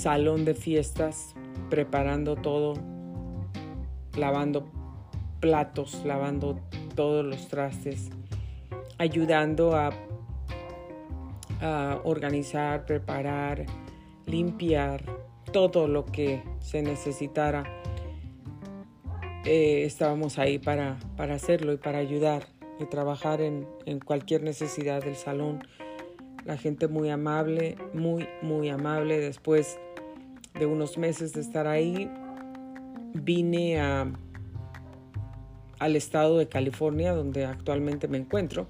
salón 0.00 0.46
de 0.46 0.54
fiestas 0.54 1.34
preparando 1.68 2.34
todo, 2.34 2.72
lavando 4.16 4.66
platos, 5.40 6.02
lavando 6.06 6.58
todos 6.94 7.22
los 7.22 7.48
trastes, 7.48 8.08
ayudando 8.96 9.76
a, 9.76 9.90
organizar, 12.04 12.86
preparar, 12.86 13.66
limpiar 14.24 15.04
todo 15.52 15.86
lo 15.86 16.06
que 16.06 16.42
se 16.60 16.80
necesitara. 16.80 17.64
Eh, 19.44 19.84
estábamos 19.84 20.38
ahí 20.38 20.58
para, 20.58 20.98
para, 21.18 21.34
hacerlo 21.34 21.74
y 21.74 21.76
para 21.76 21.98
ayudar 21.98 22.46
y 22.78 22.86
trabajar 22.86 23.42
en, 23.42 23.68
en 23.84 24.00
cualquier 24.00 24.42
necesidad 24.42 25.04
del 25.04 25.16
salón. 25.16 25.62
La 26.46 26.56
gente 26.56 26.88
muy 26.88 27.10
amable, 27.10 27.76
muy, 27.92 28.26
muy 28.40 28.70
amable. 28.70 29.20
Después 29.20 29.78
de 30.60 30.66
unos 30.66 30.98
meses 30.98 31.32
de 31.32 31.40
estar 31.40 31.66
ahí, 31.66 32.08
vine 33.14 33.80
a 33.80 34.12
al 35.80 35.96
estado 35.96 36.36
de 36.36 36.46
California, 36.46 37.14
donde 37.14 37.46
actualmente 37.46 38.06
me 38.06 38.18
encuentro. 38.18 38.68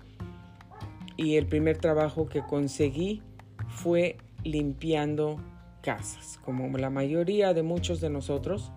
Y 1.16 1.36
el 1.36 1.46
primer 1.46 1.76
trabajo 1.76 2.28
que 2.28 2.40
conseguí 2.42 3.20
fue 3.68 4.16
limpiando 4.44 5.38
casas, 5.82 6.38
como 6.44 6.78
la 6.78 6.88
mayoría 6.88 7.52
de 7.52 7.64
muchos 7.64 8.00
de 8.00 8.10
nosotros, 8.10 8.70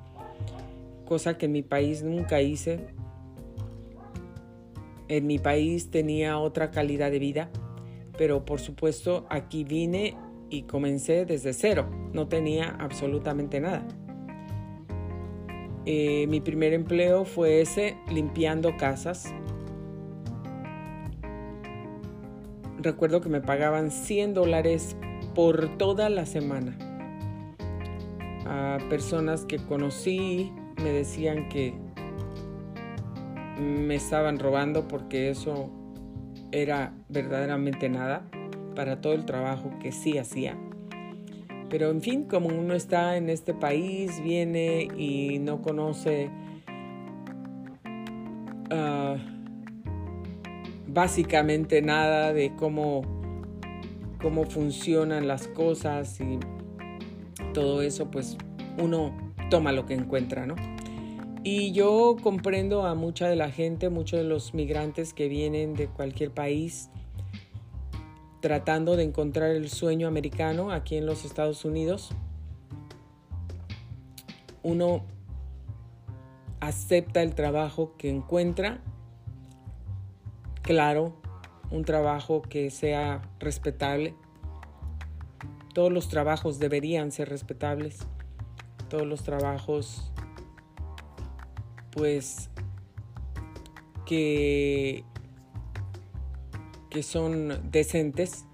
cosa 1.05 1.37
que 1.37 1.45
en 1.45 1.51
mi 1.51 1.61
país 1.61 2.01
nunca 2.03 2.41
hice. 2.41 2.87
En 5.07 5.27
mi 5.27 5.37
país 5.37 5.91
tenía 5.91 6.39
otra 6.39 6.71
calidad 6.71 7.11
de 7.11 7.19
vida, 7.19 7.49
pero 8.17 8.45
por 8.45 8.59
supuesto 8.59 9.27
aquí 9.29 9.63
vine 9.63 10.17
y 10.53 10.61
comencé 10.63 11.25
desde 11.25 11.51
cero, 11.51 11.89
no 12.13 12.27
tenía 12.27 12.75
absolutamente 12.79 13.59
nada. 13.59 13.87
Eh, 15.87 16.27
mi 16.27 16.41
primer 16.41 16.73
empleo 16.73 17.25
fue 17.25 17.61
ese, 17.61 17.97
limpiando 18.07 18.77
casas. 18.77 19.33
Recuerdo 22.77 23.19
que 23.19 23.29
me 23.29 23.41
pagaban 23.41 23.89
100 23.89 24.35
dólares 24.35 24.95
por 25.33 25.75
toda 25.79 26.09
la 26.09 26.27
semana. 26.27 26.77
A 28.45 28.77
personas 28.91 29.45
que 29.45 29.57
conocí 29.57 30.53
me 30.83 30.91
decían 30.91 31.49
que 31.49 31.73
me 33.57 33.95
estaban 33.95 34.37
robando 34.37 34.87
porque 34.87 35.31
eso 35.31 35.71
era 36.51 36.93
verdaderamente 37.09 37.89
nada 37.89 38.29
para 38.73 39.01
todo 39.01 39.13
el 39.13 39.25
trabajo 39.25 39.71
que 39.81 39.91
sí 39.91 40.17
hacía. 40.17 40.57
Pero 41.69 41.89
en 41.89 42.01
fin, 42.01 42.25
como 42.25 42.49
uno 42.49 42.75
está 42.75 43.17
en 43.17 43.29
este 43.29 43.53
país, 43.53 44.21
viene 44.21 44.87
y 44.97 45.39
no 45.39 45.61
conoce 45.61 46.29
ah, 48.69 49.15
básicamente 50.87 51.81
nada 51.81 52.31
de 52.33 52.55
cómo, 52.55 53.01
cómo 54.21 54.45
funcionan 54.45 55.27
las 55.27 55.47
cosas 55.47 56.19
y 56.21 56.39
todo 57.53 57.81
eso, 57.81 58.11
pues 58.11 58.37
uno 58.77 59.33
toma 59.49 59.71
lo 59.71 59.85
que 59.85 59.93
encuentra, 59.95 60.45
¿no? 60.45 60.55
Y 61.43 61.73
yo 61.73 62.15
comprendo 62.21 62.85
a 62.85 62.95
mucha 62.95 63.27
de 63.27 63.35
la 63.35 63.51
gente, 63.51 63.89
muchos 63.89 64.19
de 64.19 64.25
los 64.25 64.53
migrantes 64.53 65.13
que 65.13 65.27
vienen 65.27 65.73
de 65.73 65.87
cualquier 65.87 66.31
país 66.31 66.89
tratando 68.43 68.97
de 68.97 69.03
encontrar 69.03 69.51
el 69.51 69.69
sueño 69.69 70.05
americano 70.05 70.73
aquí 70.73 70.97
en 70.97 71.05
los 71.05 71.23
Estados 71.23 71.63
Unidos. 71.63 72.09
Uno 74.63 75.05
acepta 76.59 77.21
el 77.21 77.35
trabajo 77.35 77.95
que 77.97 78.09
encuentra, 78.09 78.81
claro, 80.61 81.13
un 81.71 81.85
trabajo 81.85 82.41
que 82.41 82.69
sea 82.69 83.21
respetable. 83.39 84.13
Todos 85.73 85.93
los 85.93 86.09
trabajos 86.09 86.59
deberían 86.59 87.13
ser 87.13 87.29
respetables. 87.29 87.99
Todos 88.89 89.07
los 89.07 89.23
trabajos, 89.23 90.11
pues, 91.91 92.49
que, 94.05 95.05
que 96.93 97.01
son 97.01 97.71
decentes, 97.71 98.45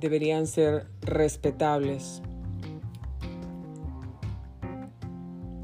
deberían 0.00 0.46
ser 0.46 0.86
respetables. 1.02 2.22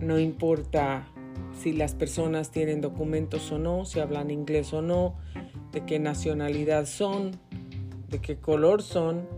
No 0.00 0.18
importa 0.18 1.06
si 1.56 1.72
las 1.72 1.94
personas 1.94 2.50
tienen 2.50 2.80
documentos 2.80 3.52
o 3.52 3.58
no, 3.58 3.84
si 3.84 4.00
hablan 4.00 4.32
inglés 4.32 4.72
o 4.72 4.82
no, 4.82 5.14
de 5.70 5.84
qué 5.84 6.00
nacionalidad 6.00 6.86
son, 6.86 7.30
de 8.08 8.18
qué 8.18 8.36
color 8.38 8.82
son. 8.82 9.28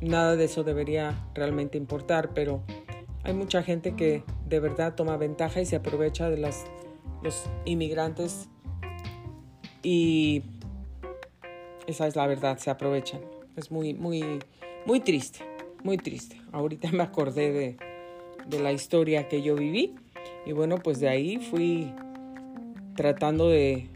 Nada 0.00 0.36
de 0.36 0.44
eso 0.44 0.62
debería 0.62 1.26
realmente 1.34 1.76
importar, 1.76 2.32
pero 2.34 2.62
hay 3.24 3.34
mucha 3.34 3.64
gente 3.64 3.96
que 3.96 4.22
de 4.48 4.60
verdad 4.60 4.94
toma 4.94 5.16
ventaja 5.16 5.60
y 5.60 5.66
se 5.66 5.74
aprovecha 5.74 6.30
de 6.30 6.38
los 6.38 7.44
inmigrantes 7.64 8.48
y 9.82 10.44
esa 11.86 12.06
es 12.06 12.16
la 12.16 12.26
verdad, 12.26 12.58
se 12.58 12.70
aprovechan. 12.70 13.20
Es 13.56 13.70
muy, 13.70 13.94
muy, 13.94 14.40
muy 14.86 15.00
triste, 15.00 15.40
muy 15.82 15.96
triste. 15.96 16.40
Ahorita 16.52 16.90
me 16.92 17.02
acordé 17.02 17.52
de, 17.52 17.76
de 18.46 18.60
la 18.60 18.72
historia 18.72 19.28
que 19.28 19.42
yo 19.42 19.54
viví 19.54 19.94
y 20.44 20.52
bueno, 20.52 20.78
pues 20.78 21.00
de 21.00 21.08
ahí 21.08 21.38
fui 21.38 21.92
tratando 22.96 23.48
de 23.48 23.88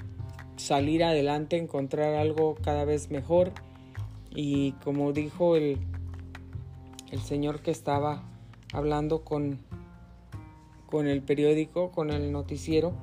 salir 0.57 1.05
adelante, 1.05 1.57
encontrar 1.57 2.15
algo 2.15 2.55
cada 2.63 2.85
vez 2.85 3.11
mejor. 3.11 3.53
Y 4.31 4.73
como 4.85 5.13
dijo 5.13 5.57
el, 5.57 5.79
el 7.11 7.21
señor 7.21 7.61
que 7.61 7.71
estaba 7.71 8.23
hablando 8.73 9.25
con, 9.25 9.59
con 10.87 11.07
el 11.07 11.23
periódico, 11.23 11.91
con 11.91 12.11
el 12.11 12.33
noticiero, 12.33 12.95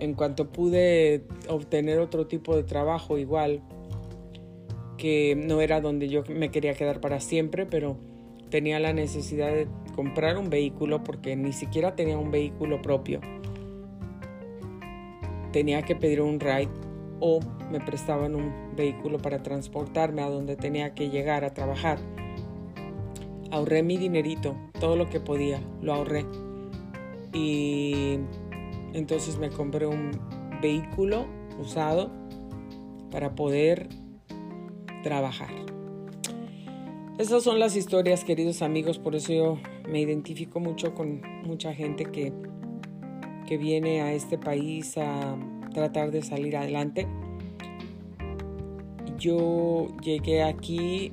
en 0.00 0.14
cuanto 0.14 0.50
pude 0.50 1.24
obtener 1.48 1.98
otro 1.98 2.26
tipo 2.26 2.56
de 2.56 2.64
trabajo 2.64 3.18
igual, 3.18 3.62
que 4.96 5.36
no 5.36 5.60
era 5.60 5.80
donde 5.80 6.08
yo 6.08 6.24
me 6.28 6.50
quería 6.50 6.74
quedar 6.74 7.00
para 7.00 7.20
siempre, 7.20 7.66
pero 7.66 7.96
tenía 8.50 8.80
la 8.80 8.92
necesidad 8.92 9.52
de 9.52 9.68
comprar 9.94 10.36
un 10.36 10.50
vehículo 10.50 11.04
porque 11.04 11.36
ni 11.36 11.52
siquiera 11.52 11.94
tenía 11.94 12.18
un 12.18 12.30
vehículo 12.30 12.82
propio. 12.82 13.20
Tenía 15.52 15.82
que 15.82 15.96
pedir 15.96 16.20
un 16.20 16.40
ride 16.40 16.68
o 17.20 17.40
me 17.70 17.80
prestaban 17.80 18.34
un 18.34 18.74
vehículo 18.76 19.18
para 19.18 19.42
transportarme 19.42 20.22
a 20.22 20.28
donde 20.28 20.56
tenía 20.56 20.94
que 20.94 21.10
llegar 21.10 21.44
a 21.44 21.54
trabajar. 21.54 21.98
Ahorré 23.50 23.82
mi 23.82 23.96
dinerito, 23.96 24.56
todo 24.78 24.96
lo 24.96 25.08
que 25.08 25.20
podía, 25.20 25.60
lo 25.82 25.94
ahorré. 25.94 26.24
Y 27.32 28.18
entonces 28.92 29.38
me 29.38 29.50
compré 29.50 29.86
un 29.86 30.10
vehículo 30.60 31.26
usado 31.58 32.10
para 33.10 33.34
poder 33.34 33.88
trabajar. 35.02 35.50
Esas 37.18 37.42
son 37.42 37.58
las 37.58 37.76
historias, 37.76 38.24
queridos 38.24 38.62
amigos, 38.62 38.98
por 38.98 39.14
eso 39.14 39.32
yo 39.32 39.58
me 39.86 40.00
identifico 40.00 40.58
mucho 40.58 40.94
con 40.94 41.20
mucha 41.44 41.74
gente 41.74 42.04
que, 42.06 42.32
que 43.46 43.58
viene 43.58 44.00
a 44.00 44.12
este 44.14 44.38
país 44.38 44.96
a 44.96 45.36
tratar 45.74 46.10
de 46.12 46.22
salir 46.22 46.56
adelante. 46.56 47.06
Yo 49.18 49.88
llegué 50.02 50.42
aquí 50.42 51.12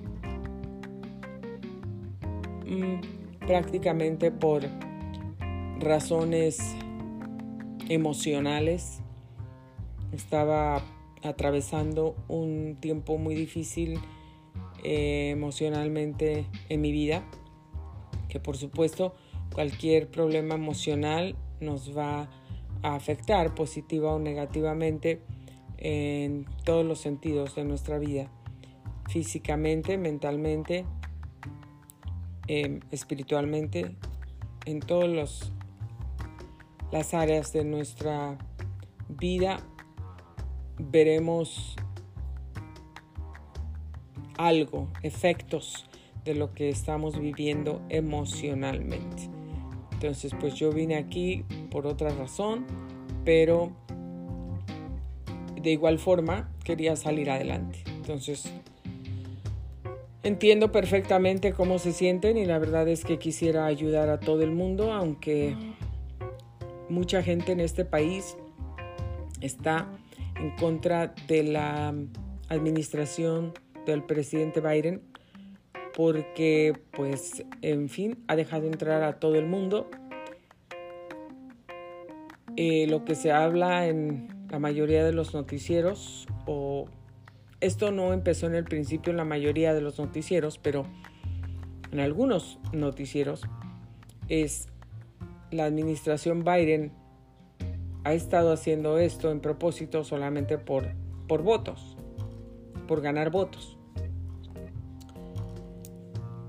mm, 2.65 3.45
prácticamente 3.45 4.31
por 4.31 4.63
razones 5.79 6.75
emocionales. 7.89 8.99
Estaba 10.11 10.83
atravesando 11.23 12.15
un 12.27 12.77
tiempo 12.79 13.17
muy 13.17 13.35
difícil 13.35 13.99
eh, 14.83 15.31
emocionalmente 15.31 16.45
en 16.69 16.81
mi 16.81 16.91
vida, 16.91 17.23
que 18.29 18.39
por 18.39 18.57
supuesto 18.57 19.15
cualquier 19.53 20.09
problema 20.09 20.55
emocional 20.55 21.35
nos 21.59 21.97
va 21.97 22.29
a 22.83 22.95
afectar 22.95 23.55
positiva 23.55 24.13
o 24.13 24.19
negativamente 24.19 25.21
en 25.77 26.45
todos 26.63 26.85
los 26.85 26.99
sentidos 26.99 27.55
de 27.55 27.63
nuestra 27.63 27.97
vida, 27.99 28.31
físicamente, 29.09 29.97
mentalmente, 29.97 30.85
em, 32.47 32.79
espiritualmente, 32.91 33.95
en 34.65 34.79
todas 34.79 35.09
las 36.91 37.13
áreas 37.13 37.53
de 37.53 37.65
nuestra 37.65 38.37
vida 39.09 39.59
veremos 40.77 41.75
algo, 44.37 44.87
efectos 45.03 45.89
de 46.23 46.35
lo 46.35 46.53
que 46.53 46.69
estamos 46.69 47.19
viviendo 47.19 47.81
emocionalmente. 47.89 49.29
Entonces, 49.93 50.31
pues 50.39 50.53
yo 50.55 50.71
vine 50.71 50.95
aquí 50.95 51.43
por 51.71 51.87
otra 51.87 52.09
razón, 52.09 52.65
pero 53.25 53.71
de 55.61 55.71
igual 55.71 55.97
forma 55.97 56.51
quería 56.63 56.95
salir 56.95 57.31
adelante. 57.31 57.83
Entonces, 57.87 58.53
entiendo 60.21 60.71
perfectamente 60.71 61.51
cómo 61.53 61.79
se 61.79 61.93
sienten 61.93 62.37
y 62.37 62.45
la 62.45 62.59
verdad 62.59 62.87
es 62.87 63.03
que 63.03 63.17
quisiera 63.17 63.65
ayudar 63.65 64.09
a 64.09 64.19
todo 64.19 64.43
el 64.43 64.51
mundo, 64.51 64.93
aunque 64.93 65.55
mucha 66.89 67.23
gente 67.23 67.51
en 67.51 67.59
este 67.59 67.85
país 67.85 68.37
está 69.41 69.87
en 70.39 70.55
contra 70.55 71.13
de 71.27 71.43
la 71.43 71.93
administración 72.49 73.53
del 73.85 74.03
presidente 74.03 74.61
Biden 74.61 75.01
porque 75.95 76.79
pues 76.91 77.43
en 77.61 77.89
fin 77.89 78.23
ha 78.27 78.35
dejado 78.35 78.67
entrar 78.67 79.01
a 79.03 79.19
todo 79.19 79.35
el 79.35 79.47
mundo. 79.47 79.89
Eh, 82.55 82.87
lo 82.87 83.05
que 83.05 83.15
se 83.15 83.31
habla 83.31 83.87
en 83.87 84.27
la 84.49 84.59
mayoría 84.59 85.03
de 85.03 85.11
los 85.11 85.33
noticieros 85.33 86.27
o 86.45 86.85
esto 87.61 87.91
no 87.91 88.13
empezó 88.13 88.45
en 88.47 88.55
el 88.55 88.63
principio 88.63 89.11
en 89.11 89.17
la 89.17 89.25
mayoría 89.25 89.73
de 89.73 89.81
los 89.81 89.97
noticieros, 89.97 90.59
pero 90.59 90.85
en 91.91 91.99
algunos 91.99 92.59
noticieros 92.73 93.41
es 94.29 94.69
la 95.51 95.65
administración 95.65 96.43
Biden 96.43 96.91
ha 98.03 98.13
estado 98.13 98.53
haciendo 98.53 98.97
esto 98.97 99.31
en 99.31 99.39
propósito 99.39 100.03
solamente 100.03 100.57
por, 100.57 100.93
por 101.27 101.43
votos, 101.43 101.97
por 102.87 103.01
ganar 103.01 103.31
votos. 103.31 103.77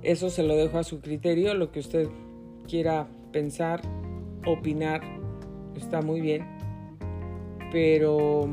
Eso 0.03 0.31
se 0.31 0.43
lo 0.43 0.55
dejo 0.57 0.79
a 0.79 0.85
su 0.85 1.01
criterio, 1.01 1.55
lo 1.55 1.73
que 1.73 1.81
usted 1.81 2.09
quiera 2.69 3.09
pensar, 3.33 3.83
opinar, 4.47 5.03
está 5.77 6.01
muy 6.01 6.21
bien. 6.21 6.47
Pero 7.73 8.49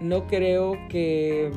no 0.00 0.26
creo 0.26 0.76
que 0.88 1.52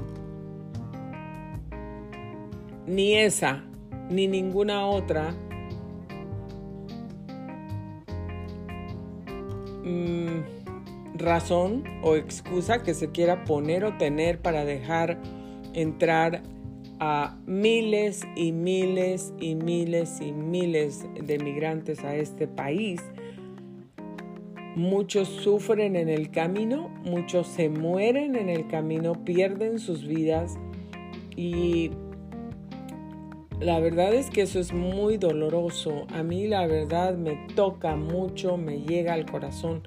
ni 2.86 3.16
esa 3.16 3.64
ni 4.10 4.28
ninguna 4.28 4.86
otra 4.86 5.34
mm, 9.86 11.18
razón 11.18 11.84
o 12.04 12.16
excusa 12.16 12.84
que 12.84 12.94
se 12.94 13.12
quiera 13.12 13.46
poner 13.46 13.86
o 13.86 13.98
tener 13.98 14.40
para 14.40 14.66
dejar 14.66 15.18
entrar 15.74 16.44
a 17.00 17.38
miles 17.46 18.24
y 18.36 18.52
miles 18.52 19.34
y 19.40 19.56
miles 19.56 20.22
y 20.22 20.32
miles 20.32 21.06
de 21.22 21.40
migrantes 21.40 22.04
a 22.04 22.16
este 22.16 22.48
país. 22.48 23.02
Muchos 24.76 25.30
sufren 25.30 25.96
en 25.96 26.10
el 26.10 26.32
camino, 26.32 26.90
muchos 27.06 27.48
se 27.48 27.70
mueren 27.70 28.36
en 28.36 28.50
el 28.50 28.68
camino, 28.68 29.14
pierden 29.24 29.80
sus 29.80 30.06
vidas 30.06 30.58
y 31.36 31.92
la 33.66 33.80
verdad 33.80 34.14
es 34.14 34.30
que 34.30 34.44
eso 34.44 34.60
es 34.60 34.74
muy 34.74 35.18
doloroso. 35.18 36.06
A 36.14 36.22
mí 36.22 36.48
la 36.48 36.68
verdad 36.68 37.16
me 37.16 37.36
toca 37.56 37.96
mucho, 37.96 38.58
me 38.58 38.82
llega 38.82 39.14
al 39.14 39.26
corazón 39.26 39.82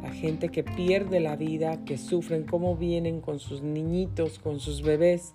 la 0.00 0.12
gente 0.12 0.50
que 0.50 0.62
pierde 0.62 1.18
la 1.18 1.34
vida, 1.34 1.84
que 1.84 1.98
sufren, 1.98 2.44
cómo 2.44 2.76
vienen 2.76 3.20
con 3.20 3.40
sus 3.40 3.62
niñitos, 3.62 4.38
con 4.38 4.60
sus 4.60 4.82
bebés, 4.82 5.34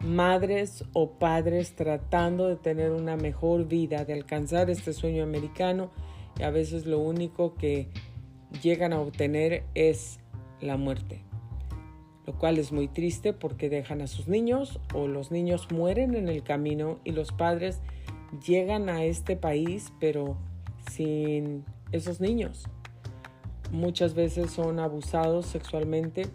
madres 0.00 0.84
o 0.92 1.10
padres 1.18 1.74
tratando 1.74 2.46
de 2.46 2.54
tener 2.54 2.92
una 2.92 3.16
mejor 3.16 3.66
vida, 3.66 4.04
de 4.04 4.12
alcanzar 4.12 4.70
este 4.70 4.92
sueño 4.92 5.24
americano 5.24 5.90
y 6.38 6.44
a 6.44 6.50
veces 6.50 6.86
lo 6.86 7.00
único 7.00 7.54
que 7.54 7.88
llegan 8.62 8.92
a 8.92 9.00
obtener 9.00 9.64
es 9.74 10.20
la 10.60 10.76
muerte 10.76 11.31
lo 12.26 12.38
cual 12.38 12.58
es 12.58 12.72
muy 12.72 12.88
triste 12.88 13.32
porque 13.32 13.68
dejan 13.68 14.00
a 14.00 14.06
sus 14.06 14.28
niños 14.28 14.80
o 14.94 15.08
los 15.08 15.30
niños 15.30 15.68
mueren 15.72 16.14
en 16.14 16.28
el 16.28 16.42
camino 16.42 16.98
y 17.04 17.12
los 17.12 17.32
padres 17.32 17.80
llegan 18.46 18.88
a 18.88 19.04
este 19.04 19.36
país 19.36 19.92
pero 19.98 20.36
sin 20.90 21.64
esos 21.92 22.20
niños. 22.20 22.64
Muchas 23.70 24.14
veces 24.14 24.50
son 24.50 24.78
abusados 24.80 25.46
sexualmente, 25.46 26.26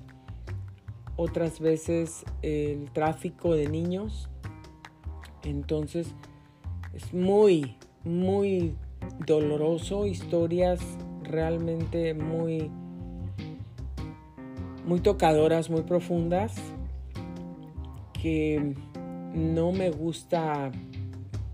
otras 1.15 1.59
veces 1.59 2.25
el 2.41 2.91
tráfico 2.91 3.53
de 3.53 3.67
niños. 3.67 4.29
Entonces 5.43 6.15
es 6.93 7.13
muy, 7.13 7.77
muy 8.03 8.75
doloroso, 9.25 10.07
historias 10.07 10.79
realmente 11.23 12.13
muy 12.13 12.71
muy 14.87 15.01
tocadoras, 15.01 15.69
muy 15.69 15.81
profundas, 15.81 16.55
que 18.13 18.73
no 19.33 19.73
me 19.73 19.91
gusta, 19.91 20.71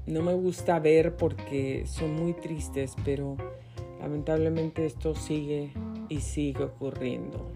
no 0.06 0.22
me 0.22 0.34
gusta 0.36 0.80
ver 0.80 1.18
porque 1.18 1.84
son 1.88 2.16
muy 2.16 2.34
tristes, 2.34 2.96
pero 3.04 3.36
lamentablemente 4.00 4.86
esto 4.86 5.16
sigue 5.16 5.74
y 6.10 6.20
sigue 6.20 6.64
ocurriendo. 6.64 7.52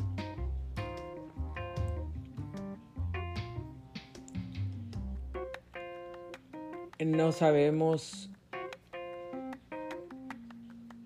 No 7.06 7.32
sabemos 7.32 8.32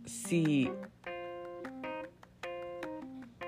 si 0.05 0.71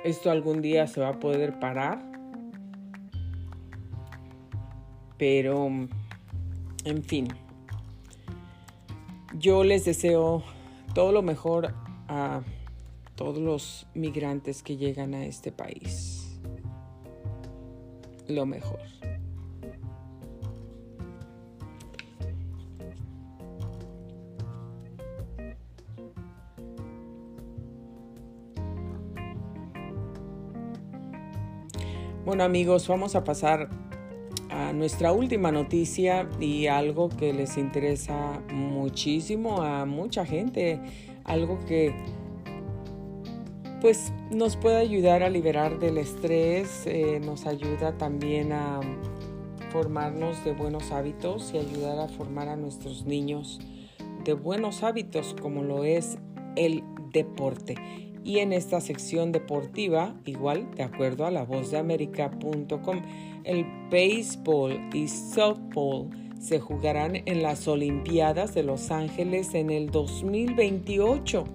esto 0.03 0.31
algún 0.31 0.61
día 0.61 0.87
se 0.87 1.01
va 1.01 1.09
a 1.09 1.19
poder 1.19 1.59
parar. 1.59 2.03
Pero, 5.17 5.67
en 5.67 7.03
fin, 7.03 7.27
yo 9.37 9.63
les 9.63 9.85
deseo 9.85 10.43
todo 10.93 11.11
lo 11.11 11.21
mejor 11.21 11.73
a 12.07 12.41
todos 13.15 13.37
los 13.37 13.87
migrantes 13.93 14.63
que 14.63 14.77
llegan 14.77 15.13
a 15.13 15.25
este 15.25 15.51
país. 15.51 16.39
Lo 18.27 18.45
mejor. 18.45 19.02
Bueno 32.33 32.45
amigos, 32.45 32.87
vamos 32.87 33.15
a 33.15 33.23
pasar 33.23 33.69
a 34.49 34.73
nuestra 34.73 35.11
última 35.11 35.51
noticia 35.51 36.27
y 36.39 36.65
algo 36.65 37.09
que 37.09 37.31
les 37.31 37.59
interesa 37.59 38.41
muchísimo 38.51 39.61
a 39.61 39.85
mucha 39.85 40.25
gente, 40.25 40.79
algo 41.25 41.59
que 41.67 41.93
pues 43.81 44.11
nos 44.31 44.57
puede 44.57 44.77
ayudar 44.77 45.21
a 45.21 45.29
liberar 45.29 45.77
del 45.77 45.99
estrés, 45.99 46.87
eh, 46.87 47.21
nos 47.23 47.45
ayuda 47.45 47.99
también 47.99 48.51
a 48.51 48.79
formarnos 49.69 50.43
de 50.43 50.53
buenos 50.53 50.91
hábitos 50.91 51.53
y 51.53 51.59
ayudar 51.59 51.99
a 51.99 52.07
formar 52.07 52.49
a 52.49 52.55
nuestros 52.55 53.05
niños 53.05 53.59
de 54.23 54.33
buenos 54.33 54.81
hábitos 54.81 55.35
como 55.39 55.61
lo 55.61 55.83
es 55.83 56.17
el 56.55 56.83
deporte. 57.11 57.75
Y 58.23 58.39
en 58.39 58.53
esta 58.53 58.79
sección 58.79 59.31
deportiva, 59.31 60.15
igual 60.25 60.69
de 60.75 60.83
acuerdo 60.83 61.25
a 61.25 61.31
la 61.31 61.43
vozdeamerica.com, 61.43 63.01
el 63.43 63.65
béisbol 63.89 64.79
y 64.93 65.07
softball 65.07 66.09
se 66.39 66.59
jugarán 66.59 67.21
en 67.25 67.41
las 67.41 67.67
Olimpiadas 67.67 68.53
de 68.53 68.63
Los 68.63 68.91
Ángeles 68.91 69.53
en 69.53 69.69
el 69.69 69.91
2028, 69.91 71.45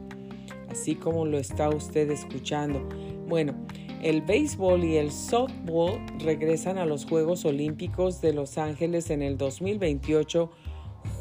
así 0.70 0.94
como 0.94 1.26
lo 1.26 1.38
está 1.38 1.68
usted 1.70 2.11
escuchando. 2.11 2.87
Bueno, 3.28 3.54
el 4.02 4.22
béisbol 4.22 4.85
y 4.85 4.96
el 4.96 5.11
softball 5.11 6.00
regresan 6.18 6.78
a 6.78 6.87
los 6.87 7.04
Juegos 7.04 7.44
Olímpicos 7.44 8.20
de 8.20 8.33
Los 8.33 8.57
Ángeles 8.57 9.11
en 9.11 9.22
el 9.22 9.37
2028 9.37 10.50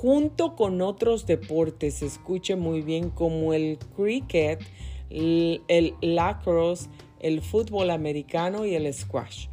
junto 0.02 0.56
con 0.56 0.82
otros 0.82 1.26
deportes, 1.26 2.02
escuche 2.02 2.56
muy 2.56 2.82
bien, 2.82 3.10
como 3.10 3.54
el 3.54 3.80
cricket, 3.96 4.62
el 5.10 5.94
lacrosse, 6.02 6.90
el 7.20 7.42
fútbol 7.42 7.90
americano 7.90 8.66
y 8.66 8.76
el 8.76 8.92
squash. 8.94 9.48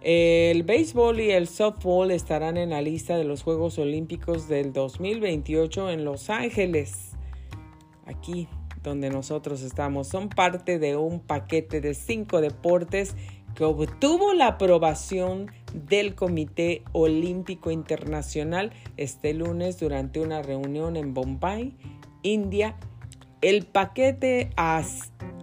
El 0.00 0.62
béisbol 0.62 1.20
y 1.20 1.32
el 1.32 1.48
softball 1.48 2.12
estarán 2.12 2.56
en 2.56 2.70
la 2.70 2.80
lista 2.80 3.16
de 3.16 3.24
los 3.24 3.42
Juegos 3.42 3.78
Olímpicos 3.78 4.48
del 4.48 4.72
2028 4.72 5.90
en 5.90 6.04
Los 6.04 6.30
Ángeles, 6.30 7.16
aquí 8.06 8.46
donde 8.82 9.10
nosotros 9.10 9.62
estamos. 9.62 10.06
Son 10.06 10.28
parte 10.28 10.78
de 10.78 10.96
un 10.96 11.18
paquete 11.18 11.80
de 11.80 11.94
cinco 11.94 12.40
deportes 12.40 13.16
que 13.56 13.64
obtuvo 13.64 14.34
la 14.34 14.46
aprobación 14.46 15.50
del 15.74 16.14
Comité 16.14 16.84
Olímpico 16.92 17.72
Internacional 17.72 18.72
este 18.96 19.34
lunes 19.34 19.80
durante 19.80 20.20
una 20.20 20.42
reunión 20.42 20.96
en 20.96 21.12
Bombay, 21.12 21.76
India, 22.22 22.76
el 23.40 23.66
paquete 23.66 24.50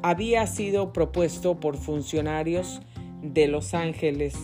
había 0.02 0.48
sido 0.48 0.92
propuesto 0.92 1.60
por 1.60 1.78
funcionarios 1.78 2.82
de 3.22 3.48
Los 3.48 3.74
Ángeles. 3.74 4.36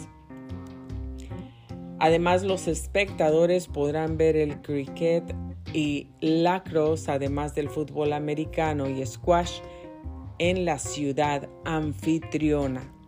Además, 1.99 2.43
los 2.43 2.67
espectadores 2.67 3.67
podrán 3.67 4.17
ver 4.17 4.35
el 4.35 4.61
cricket 4.61 5.35
y 5.73 6.07
lacrosse, 6.19 7.09
además 7.09 7.53
del 7.53 7.69
fútbol 7.69 8.13
americano 8.13 8.89
y 8.89 9.05
squash, 9.05 9.59
en 10.39 10.65
la 10.65 10.79
ciudad 10.79 11.47
anfitriona. 11.65 13.00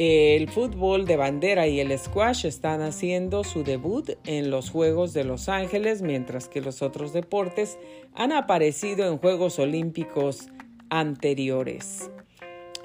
El 0.00 0.48
fútbol 0.48 1.06
de 1.06 1.16
bandera 1.16 1.66
y 1.66 1.80
el 1.80 1.98
squash 1.98 2.46
están 2.46 2.82
haciendo 2.82 3.42
su 3.42 3.64
debut 3.64 4.10
en 4.26 4.48
los 4.48 4.70
Juegos 4.70 5.12
de 5.12 5.24
Los 5.24 5.48
Ángeles, 5.48 6.02
mientras 6.02 6.48
que 6.48 6.60
los 6.60 6.82
otros 6.82 7.12
deportes 7.12 7.80
han 8.14 8.30
aparecido 8.30 9.08
en 9.08 9.18
Juegos 9.18 9.58
Olímpicos 9.58 10.50
anteriores. 10.88 12.12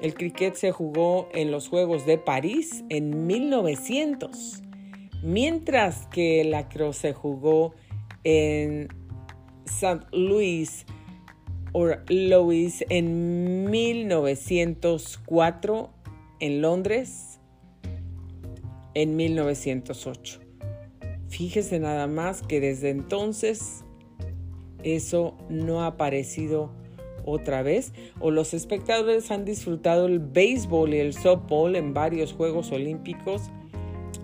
El 0.00 0.14
cricket 0.14 0.56
se 0.56 0.72
jugó 0.72 1.28
en 1.32 1.52
los 1.52 1.68
Juegos 1.68 2.04
de 2.04 2.18
París 2.18 2.82
en 2.88 3.28
1900, 3.28 4.64
mientras 5.22 6.08
que 6.08 6.40
el 6.40 6.50
lacrosse 6.50 6.98
se 6.98 7.12
jugó 7.12 7.76
en 8.24 8.88
St. 9.66 10.04
Louis 10.10 10.84
Louis 12.08 12.84
en 12.88 13.70
1904 13.70 15.93
en 16.40 16.60
Londres 16.60 17.40
en 18.94 19.16
1908. 19.16 20.40
Fíjese 21.28 21.80
nada 21.80 22.06
más 22.06 22.42
que 22.42 22.60
desde 22.60 22.90
entonces 22.90 23.84
eso 24.82 25.36
no 25.48 25.82
ha 25.82 25.88
aparecido 25.88 26.70
otra 27.24 27.62
vez 27.62 27.92
o 28.20 28.30
los 28.30 28.54
espectadores 28.54 29.30
han 29.30 29.44
disfrutado 29.44 30.06
el 30.06 30.18
béisbol 30.18 30.94
y 30.94 30.98
el 30.98 31.14
softball 31.14 31.74
en 31.74 31.94
varios 31.94 32.32
Juegos 32.32 32.70
Olímpicos. 32.70 33.50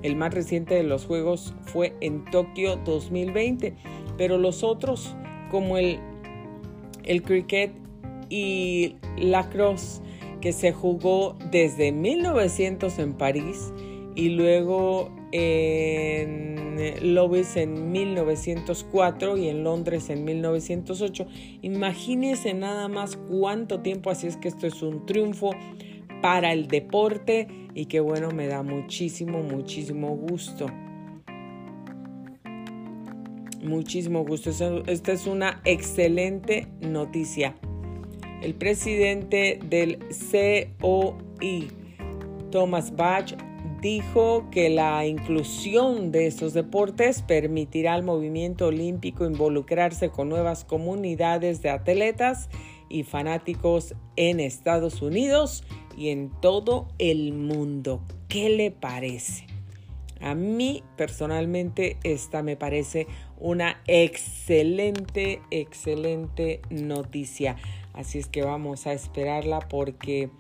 El 0.03 0.16
más 0.16 0.33
reciente 0.33 0.75
de 0.75 0.83
los 0.83 1.07
Juegos 1.07 1.55
fue 1.62 1.94
en 2.01 2.25
Tokio 2.27 2.77
2020, 2.77 3.75
pero 4.16 4.38
los 4.38 4.62
otros 4.62 5.14
como 5.51 5.77
el, 5.77 5.99
el 7.05 7.23
cricket 7.23 7.73
y 8.29 8.96
lacrosse 9.18 10.01
que 10.40 10.53
se 10.53 10.72
jugó 10.72 11.37
desde 11.50 11.92
1900 11.92 12.98
en 12.98 13.14
París 13.14 13.72
y 14.14 14.31
luego 14.31 15.11
en 15.33 17.14
Lobes 17.14 17.57
en 17.57 17.92
1904 17.92 19.37
y 19.37 19.48
en 19.48 19.64
Londres 19.64 20.11
en 20.11 20.24
1908. 20.24 21.26
Imagínense 21.62 22.55
nada 22.55 22.88
más 22.88 23.16
cuánto 23.16 23.81
tiempo, 23.81 24.11
así 24.11 24.26
es 24.26 24.37
que 24.37 24.48
esto 24.48 24.66
es 24.66 24.83
un 24.83 25.07
triunfo 25.07 25.50
para 26.22 26.53
el 26.53 26.68
deporte 26.68 27.48
y 27.74 27.87
que 27.87 28.00
bueno, 28.00 28.31
me 28.31 28.46
da 28.46 28.62
muchísimo, 28.62 29.42
muchísimo 29.42 30.16
gusto. 30.16 30.66
Muchísimo 33.62 34.24
gusto. 34.24 34.50
Esta 34.87 35.12
es 35.12 35.26
una 35.26 35.61
excelente 35.64 36.66
noticia. 36.81 37.57
El 38.40 38.55
presidente 38.55 39.61
del 39.62 39.98
COI, 40.81 41.68
Thomas 42.50 42.96
Bach, 42.96 43.35
dijo 43.83 44.48
que 44.50 44.70
la 44.70 45.07
inclusión 45.07 46.11
de 46.11 46.26
estos 46.26 46.55
deportes 46.55 47.22
permitirá 47.22 47.94
al 47.94 48.03
movimiento 48.03 48.66
olímpico 48.66 49.26
involucrarse 49.26 50.11
con 50.11 50.29
nuevas 50.29 50.64
comunidades 50.64 51.62
de 51.62 51.70
atletas 51.70 52.48
y 52.88 53.05
fanáticos 53.05 53.94
en 54.16 54.40
Estados 54.40 55.03
Unidos 55.03 55.64
y 55.96 56.09
en 56.09 56.31
todo 56.40 56.88
el 56.98 57.33
mundo. 57.33 58.03
¿Qué 58.29 58.48
le 58.48 58.70
parece? 58.70 59.46
A 60.20 60.35
mí 60.35 60.83
personalmente 60.96 61.96
esta 62.05 62.42
me 62.42 62.57
parece 62.57 63.07
una 63.38 63.81
excelente, 63.87 65.40
excelente 65.50 66.61
noticia. 66.68 67.57
Así 67.92 68.18
es 68.18 68.26
que 68.26 68.42
vamos 68.42 68.87
a 68.87 68.92
esperarla 68.92 69.61
porque 69.61 70.31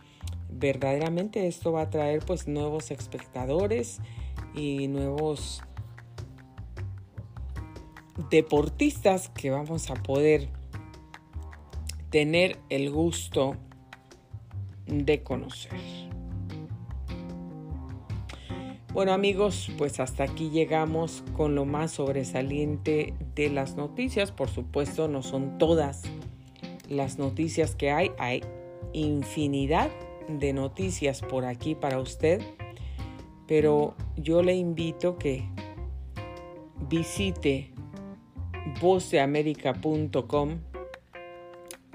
verdaderamente 0.48 1.46
esto 1.46 1.72
va 1.72 1.82
a 1.82 1.90
traer 1.90 2.24
pues 2.24 2.48
nuevos 2.48 2.90
espectadores 2.90 4.00
y 4.54 4.88
nuevos 4.88 5.62
deportistas 8.30 9.28
que 9.30 9.50
vamos 9.50 9.90
a 9.90 9.94
poder 9.94 10.48
tener 12.10 12.58
el 12.68 12.90
gusto 12.90 13.56
de 14.86 15.22
conocer. 15.22 15.80
Bueno 18.92 19.12
amigos, 19.12 19.70
pues 19.78 20.00
hasta 20.00 20.24
aquí 20.24 20.50
llegamos 20.50 21.22
con 21.36 21.54
lo 21.54 21.64
más 21.64 21.92
sobresaliente 21.92 23.14
de 23.36 23.48
las 23.48 23.76
noticias. 23.76 24.32
Por 24.32 24.48
supuesto, 24.48 25.06
no 25.06 25.22
son 25.22 25.58
todas 25.58 26.02
las 26.90 27.18
noticias 27.18 27.74
que 27.74 27.90
hay, 27.90 28.10
hay 28.18 28.42
infinidad 28.92 29.90
de 30.28 30.52
noticias 30.52 31.22
por 31.22 31.44
aquí 31.44 31.74
para 31.74 32.00
usted, 32.00 32.42
pero 33.46 33.94
yo 34.16 34.42
le 34.42 34.54
invito 34.54 35.16
que 35.16 35.48
visite 36.88 37.70
voceamerica.com, 38.80 40.58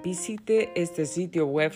visite 0.04 0.72
este 0.76 1.06
sitio 1.06 1.46
web 1.46 1.74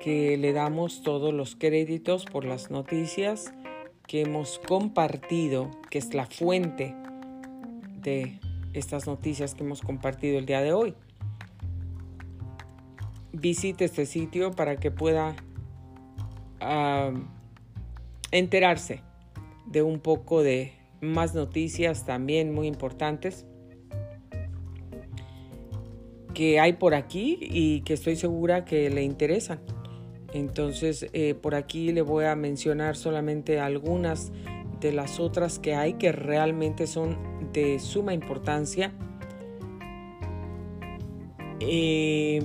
que 0.00 0.36
le 0.36 0.52
damos 0.52 1.02
todos 1.02 1.32
los 1.32 1.56
créditos 1.56 2.24
por 2.24 2.44
las 2.44 2.70
noticias 2.70 3.52
que 4.06 4.22
hemos 4.22 4.58
compartido, 4.58 5.70
que 5.90 5.98
es 5.98 6.12
la 6.14 6.26
fuente 6.26 6.94
de 8.00 8.40
estas 8.72 9.06
noticias 9.06 9.54
que 9.54 9.64
hemos 9.64 9.80
compartido 9.80 10.38
el 10.38 10.46
día 10.46 10.60
de 10.60 10.72
hoy. 10.72 10.94
Visite 13.46 13.84
este 13.84 14.06
sitio 14.06 14.50
para 14.50 14.74
que 14.74 14.90
pueda 14.90 15.36
enterarse 18.32 19.02
de 19.66 19.82
un 19.82 20.00
poco 20.00 20.42
de 20.42 20.72
más 21.00 21.32
noticias 21.32 22.04
también 22.04 22.52
muy 22.52 22.66
importantes 22.66 23.46
que 26.34 26.58
hay 26.58 26.72
por 26.72 26.96
aquí 26.96 27.38
y 27.40 27.82
que 27.82 27.94
estoy 27.94 28.16
segura 28.16 28.64
que 28.64 28.90
le 28.90 29.04
interesan. 29.04 29.60
Entonces, 30.32 31.06
eh, 31.12 31.36
por 31.40 31.54
aquí 31.54 31.92
le 31.92 32.02
voy 32.02 32.24
a 32.24 32.34
mencionar 32.34 32.96
solamente 32.96 33.60
algunas 33.60 34.32
de 34.80 34.90
las 34.90 35.20
otras 35.20 35.60
que 35.60 35.76
hay 35.76 35.92
que 35.92 36.10
realmente 36.10 36.88
son 36.88 37.16
de 37.52 37.78
suma 37.78 38.12
importancia. 38.12 38.92
Eh, 41.60 42.40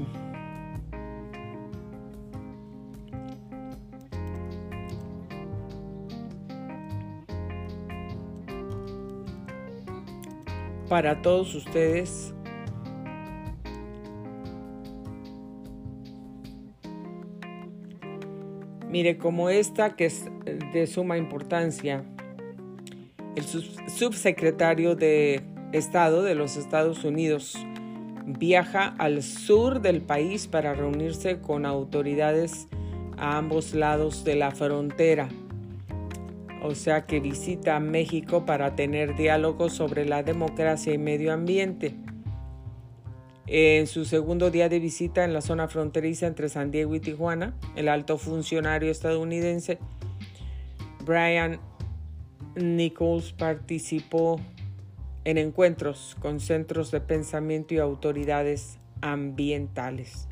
para 10.92 11.22
todos 11.22 11.56
ustedes. 11.56 12.34
Mire, 18.90 19.18
como 19.18 19.50
esta 19.50 19.96
que 19.96 20.08
es 20.08 20.26
de 20.74 20.88
suma 20.88 21.18
importancia, 21.18 22.04
el 23.38 23.46
subsecretario 23.90 24.96
de 24.96 25.42
Estado 25.72 26.24
de 26.24 26.36
los 26.36 26.58
Estados 26.58 27.06
Unidos 27.06 27.56
viaja 28.26 28.94
al 28.98 29.24
sur 29.24 29.80
del 29.80 30.02
país 30.02 30.48
para 30.48 30.74
reunirse 30.74 31.40
con 31.40 31.66
autoridades 31.66 32.68
a 33.16 33.38
ambos 33.38 33.74
lados 33.74 34.26
de 34.26 34.36
la 34.36 34.52
frontera 34.52 35.30
o 36.62 36.76
sea 36.76 37.06
que 37.06 37.20
visita 37.20 37.80
México 37.80 38.46
para 38.46 38.76
tener 38.76 39.16
diálogos 39.16 39.74
sobre 39.74 40.06
la 40.06 40.24
democracia 40.24 40.94
y 40.94 40.98
medio 40.98 41.34
ambiente. 41.34 41.96
En 43.48 43.88
su 43.88 44.06
segundo 44.06 44.50
día 44.52 44.70
de 44.70 44.80
visita 44.80 45.26
en 45.26 45.34
la 45.34 45.42
zona 45.42 45.68
fronteriza 45.68 46.28
entre 46.28 46.48
San 46.48 46.72
Diego 46.72 46.96
y 46.96 47.00
Tijuana, 47.00 47.54
el 47.76 47.90
alto 47.90 48.18
funcionario 48.18 48.90
estadounidense 48.90 49.80
Brian 51.04 51.60
Nichols 52.56 53.34
participó 53.34 54.40
en 55.26 55.38
encuentros 55.38 56.16
con 56.20 56.40
centros 56.40 56.92
de 56.92 57.02
pensamiento 57.02 57.74
y 57.74 57.80
autoridades 57.80 58.80
ambientales. 59.02 60.28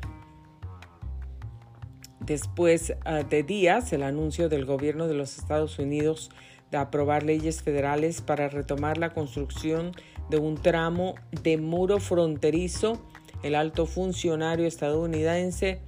Después 2.20 2.94
ah, 3.04 3.22
de 3.22 3.42
días, 3.42 3.92
el 3.92 4.02
anuncio 4.02 4.48
del 4.48 4.66
gobierno 4.66 5.08
de 5.08 5.14
los 5.14 5.38
Estados 5.38 5.78
Unidos 5.78 6.30
de 6.70 6.78
aprobar 6.78 7.24
leyes 7.24 7.62
federales 7.62 8.20
para 8.20 8.48
retomar 8.48 8.98
la 8.98 9.10
construcción 9.10 9.92
de 10.28 10.36
un 10.36 10.56
tramo 10.56 11.16
de 11.42 11.56
muro 11.56 11.98
fronterizo, 11.98 13.02
el 13.42 13.54
alto 13.54 13.86
funcionario 13.86 14.66
estadounidense 14.66 15.80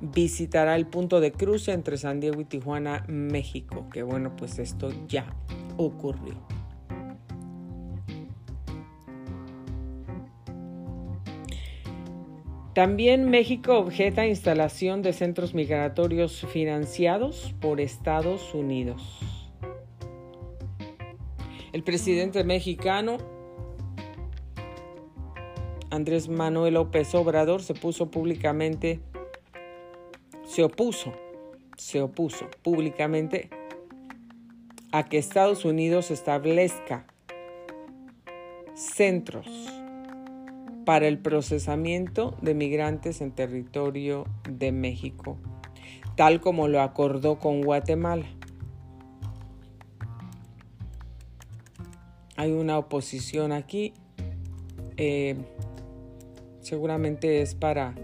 visitará 0.00 0.74
el 0.76 0.86
punto 0.86 1.20
de 1.20 1.32
cruce 1.32 1.72
entre 1.72 1.96
San 1.96 2.20
Diego 2.20 2.40
y 2.40 2.44
Tijuana, 2.44 3.04
México, 3.08 3.86
que 3.92 4.02
bueno, 4.02 4.34
pues 4.36 4.58
esto 4.58 4.90
ya 5.06 5.26
ocurrió. 5.76 6.61
También 12.74 13.28
México 13.28 13.76
objeta 13.78 14.26
instalación 14.26 15.02
de 15.02 15.12
centros 15.12 15.52
migratorios 15.52 16.46
financiados 16.50 17.54
por 17.60 17.82
Estados 17.82 18.54
Unidos. 18.54 19.20
El 21.72 21.82
presidente 21.82 22.44
mexicano 22.44 23.18
Andrés 25.90 26.30
Manuel 26.30 26.74
López 26.74 27.14
Obrador 27.14 27.60
se 27.62 27.74
puso 27.74 28.10
públicamente, 28.10 29.00
se 30.46 30.64
opuso, 30.64 31.12
se 31.76 32.00
opuso 32.00 32.46
públicamente 32.62 33.50
a 34.92 35.04
que 35.04 35.18
Estados 35.18 35.66
Unidos 35.66 36.10
establezca 36.10 37.06
centros 38.74 39.71
para 40.84 41.06
el 41.06 41.18
procesamiento 41.18 42.36
de 42.42 42.54
migrantes 42.54 43.20
en 43.20 43.32
territorio 43.32 44.26
de 44.48 44.72
México, 44.72 45.38
tal 46.16 46.40
como 46.40 46.68
lo 46.68 46.80
acordó 46.80 47.38
con 47.38 47.62
Guatemala. 47.62 48.26
Hay 52.36 52.52
una 52.52 52.78
oposición 52.78 53.52
aquí, 53.52 53.94
eh, 54.96 55.36
seguramente 56.60 57.42
es 57.42 57.54
para 57.54 57.94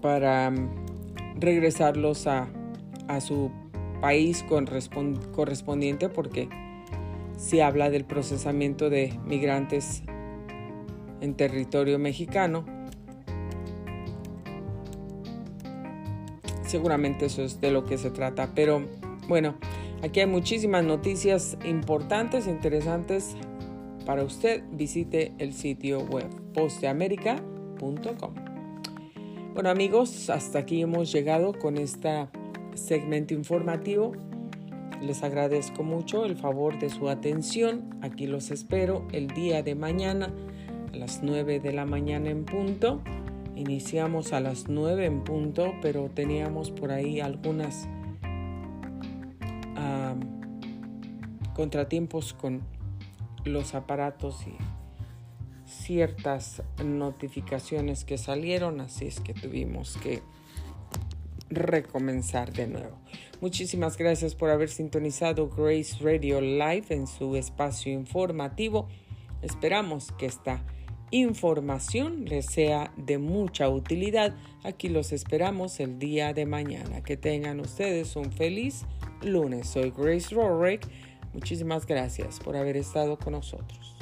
para 0.00 0.52
regresarlos 1.36 2.26
a, 2.26 2.48
a 3.08 3.20
su 3.20 3.50
país 4.00 4.44
correspondiente 5.32 6.08
porque 6.08 6.48
si 7.36 7.60
habla 7.60 7.90
del 7.90 8.04
procesamiento 8.04 8.90
de 8.90 9.18
migrantes 9.24 10.02
en 11.20 11.34
territorio 11.34 11.98
mexicano. 11.98 12.64
Seguramente 16.64 17.26
eso 17.26 17.42
es 17.42 17.60
de 17.60 17.70
lo 17.70 17.84
que 17.84 17.96
se 17.96 18.10
trata, 18.10 18.50
pero 18.54 18.82
bueno, 19.26 19.54
aquí 20.02 20.20
hay 20.20 20.26
muchísimas 20.26 20.84
noticias 20.84 21.56
importantes, 21.64 22.46
e 22.46 22.50
interesantes 22.50 23.36
para 24.04 24.22
usted. 24.22 24.62
Visite 24.72 25.32
el 25.38 25.54
sitio 25.54 26.00
web 26.00 26.28
posteamerica.com. 26.52 28.34
Bueno 29.54 29.70
amigos, 29.70 30.28
hasta 30.28 30.58
aquí 30.60 30.82
hemos 30.82 31.10
llegado 31.10 31.52
con 31.52 31.78
esta 31.78 32.30
segmento 32.78 33.34
informativo. 33.34 34.12
Les 35.02 35.22
agradezco 35.22 35.82
mucho 35.82 36.24
el 36.24 36.36
favor 36.36 36.78
de 36.78 36.90
su 36.90 37.08
atención. 37.08 37.98
Aquí 38.02 38.26
los 38.26 38.50
espero 38.50 39.06
el 39.12 39.28
día 39.28 39.62
de 39.62 39.74
mañana 39.74 40.32
a 40.92 40.96
las 40.96 41.22
9 41.22 41.60
de 41.60 41.72
la 41.72 41.84
mañana 41.84 42.30
en 42.30 42.44
punto. 42.44 43.02
Iniciamos 43.54 44.32
a 44.32 44.40
las 44.40 44.68
9 44.68 45.06
en 45.06 45.24
punto, 45.24 45.74
pero 45.82 46.08
teníamos 46.08 46.70
por 46.70 46.90
ahí 46.90 47.20
algunas 47.20 47.88
contratiempos 51.54 52.34
con 52.34 52.60
los 53.44 53.74
aparatos 53.74 54.46
y 54.46 54.56
ciertas 55.66 56.62
notificaciones 56.84 58.04
que 58.04 58.16
salieron, 58.16 58.80
así 58.80 59.06
es 59.06 59.18
que 59.18 59.34
tuvimos 59.34 59.96
que 59.96 60.22
recomenzar 61.50 62.52
de 62.52 62.66
nuevo. 62.66 62.98
Muchísimas 63.40 63.96
gracias 63.96 64.34
por 64.34 64.50
haber 64.50 64.68
sintonizado 64.68 65.48
Grace 65.48 65.96
Radio 66.00 66.40
Live 66.40 66.86
en 66.90 67.06
su 67.06 67.36
espacio 67.36 67.92
informativo. 67.92 68.88
Esperamos 69.42 70.12
que 70.12 70.26
esta 70.26 70.64
información 71.10 72.24
les 72.26 72.46
sea 72.46 72.92
de 72.96 73.18
mucha 73.18 73.68
utilidad. 73.68 74.34
Aquí 74.64 74.88
los 74.88 75.12
esperamos 75.12 75.80
el 75.80 75.98
día 75.98 76.32
de 76.34 76.46
mañana. 76.46 77.02
Que 77.02 77.16
tengan 77.16 77.60
ustedes 77.60 78.16
un 78.16 78.32
feliz 78.32 78.84
lunes. 79.22 79.68
Soy 79.68 79.92
Grace 79.96 80.34
Rorick. 80.34 80.86
Muchísimas 81.32 81.86
gracias 81.86 82.40
por 82.40 82.56
haber 82.56 82.76
estado 82.76 83.18
con 83.18 83.34
nosotros. 83.34 83.97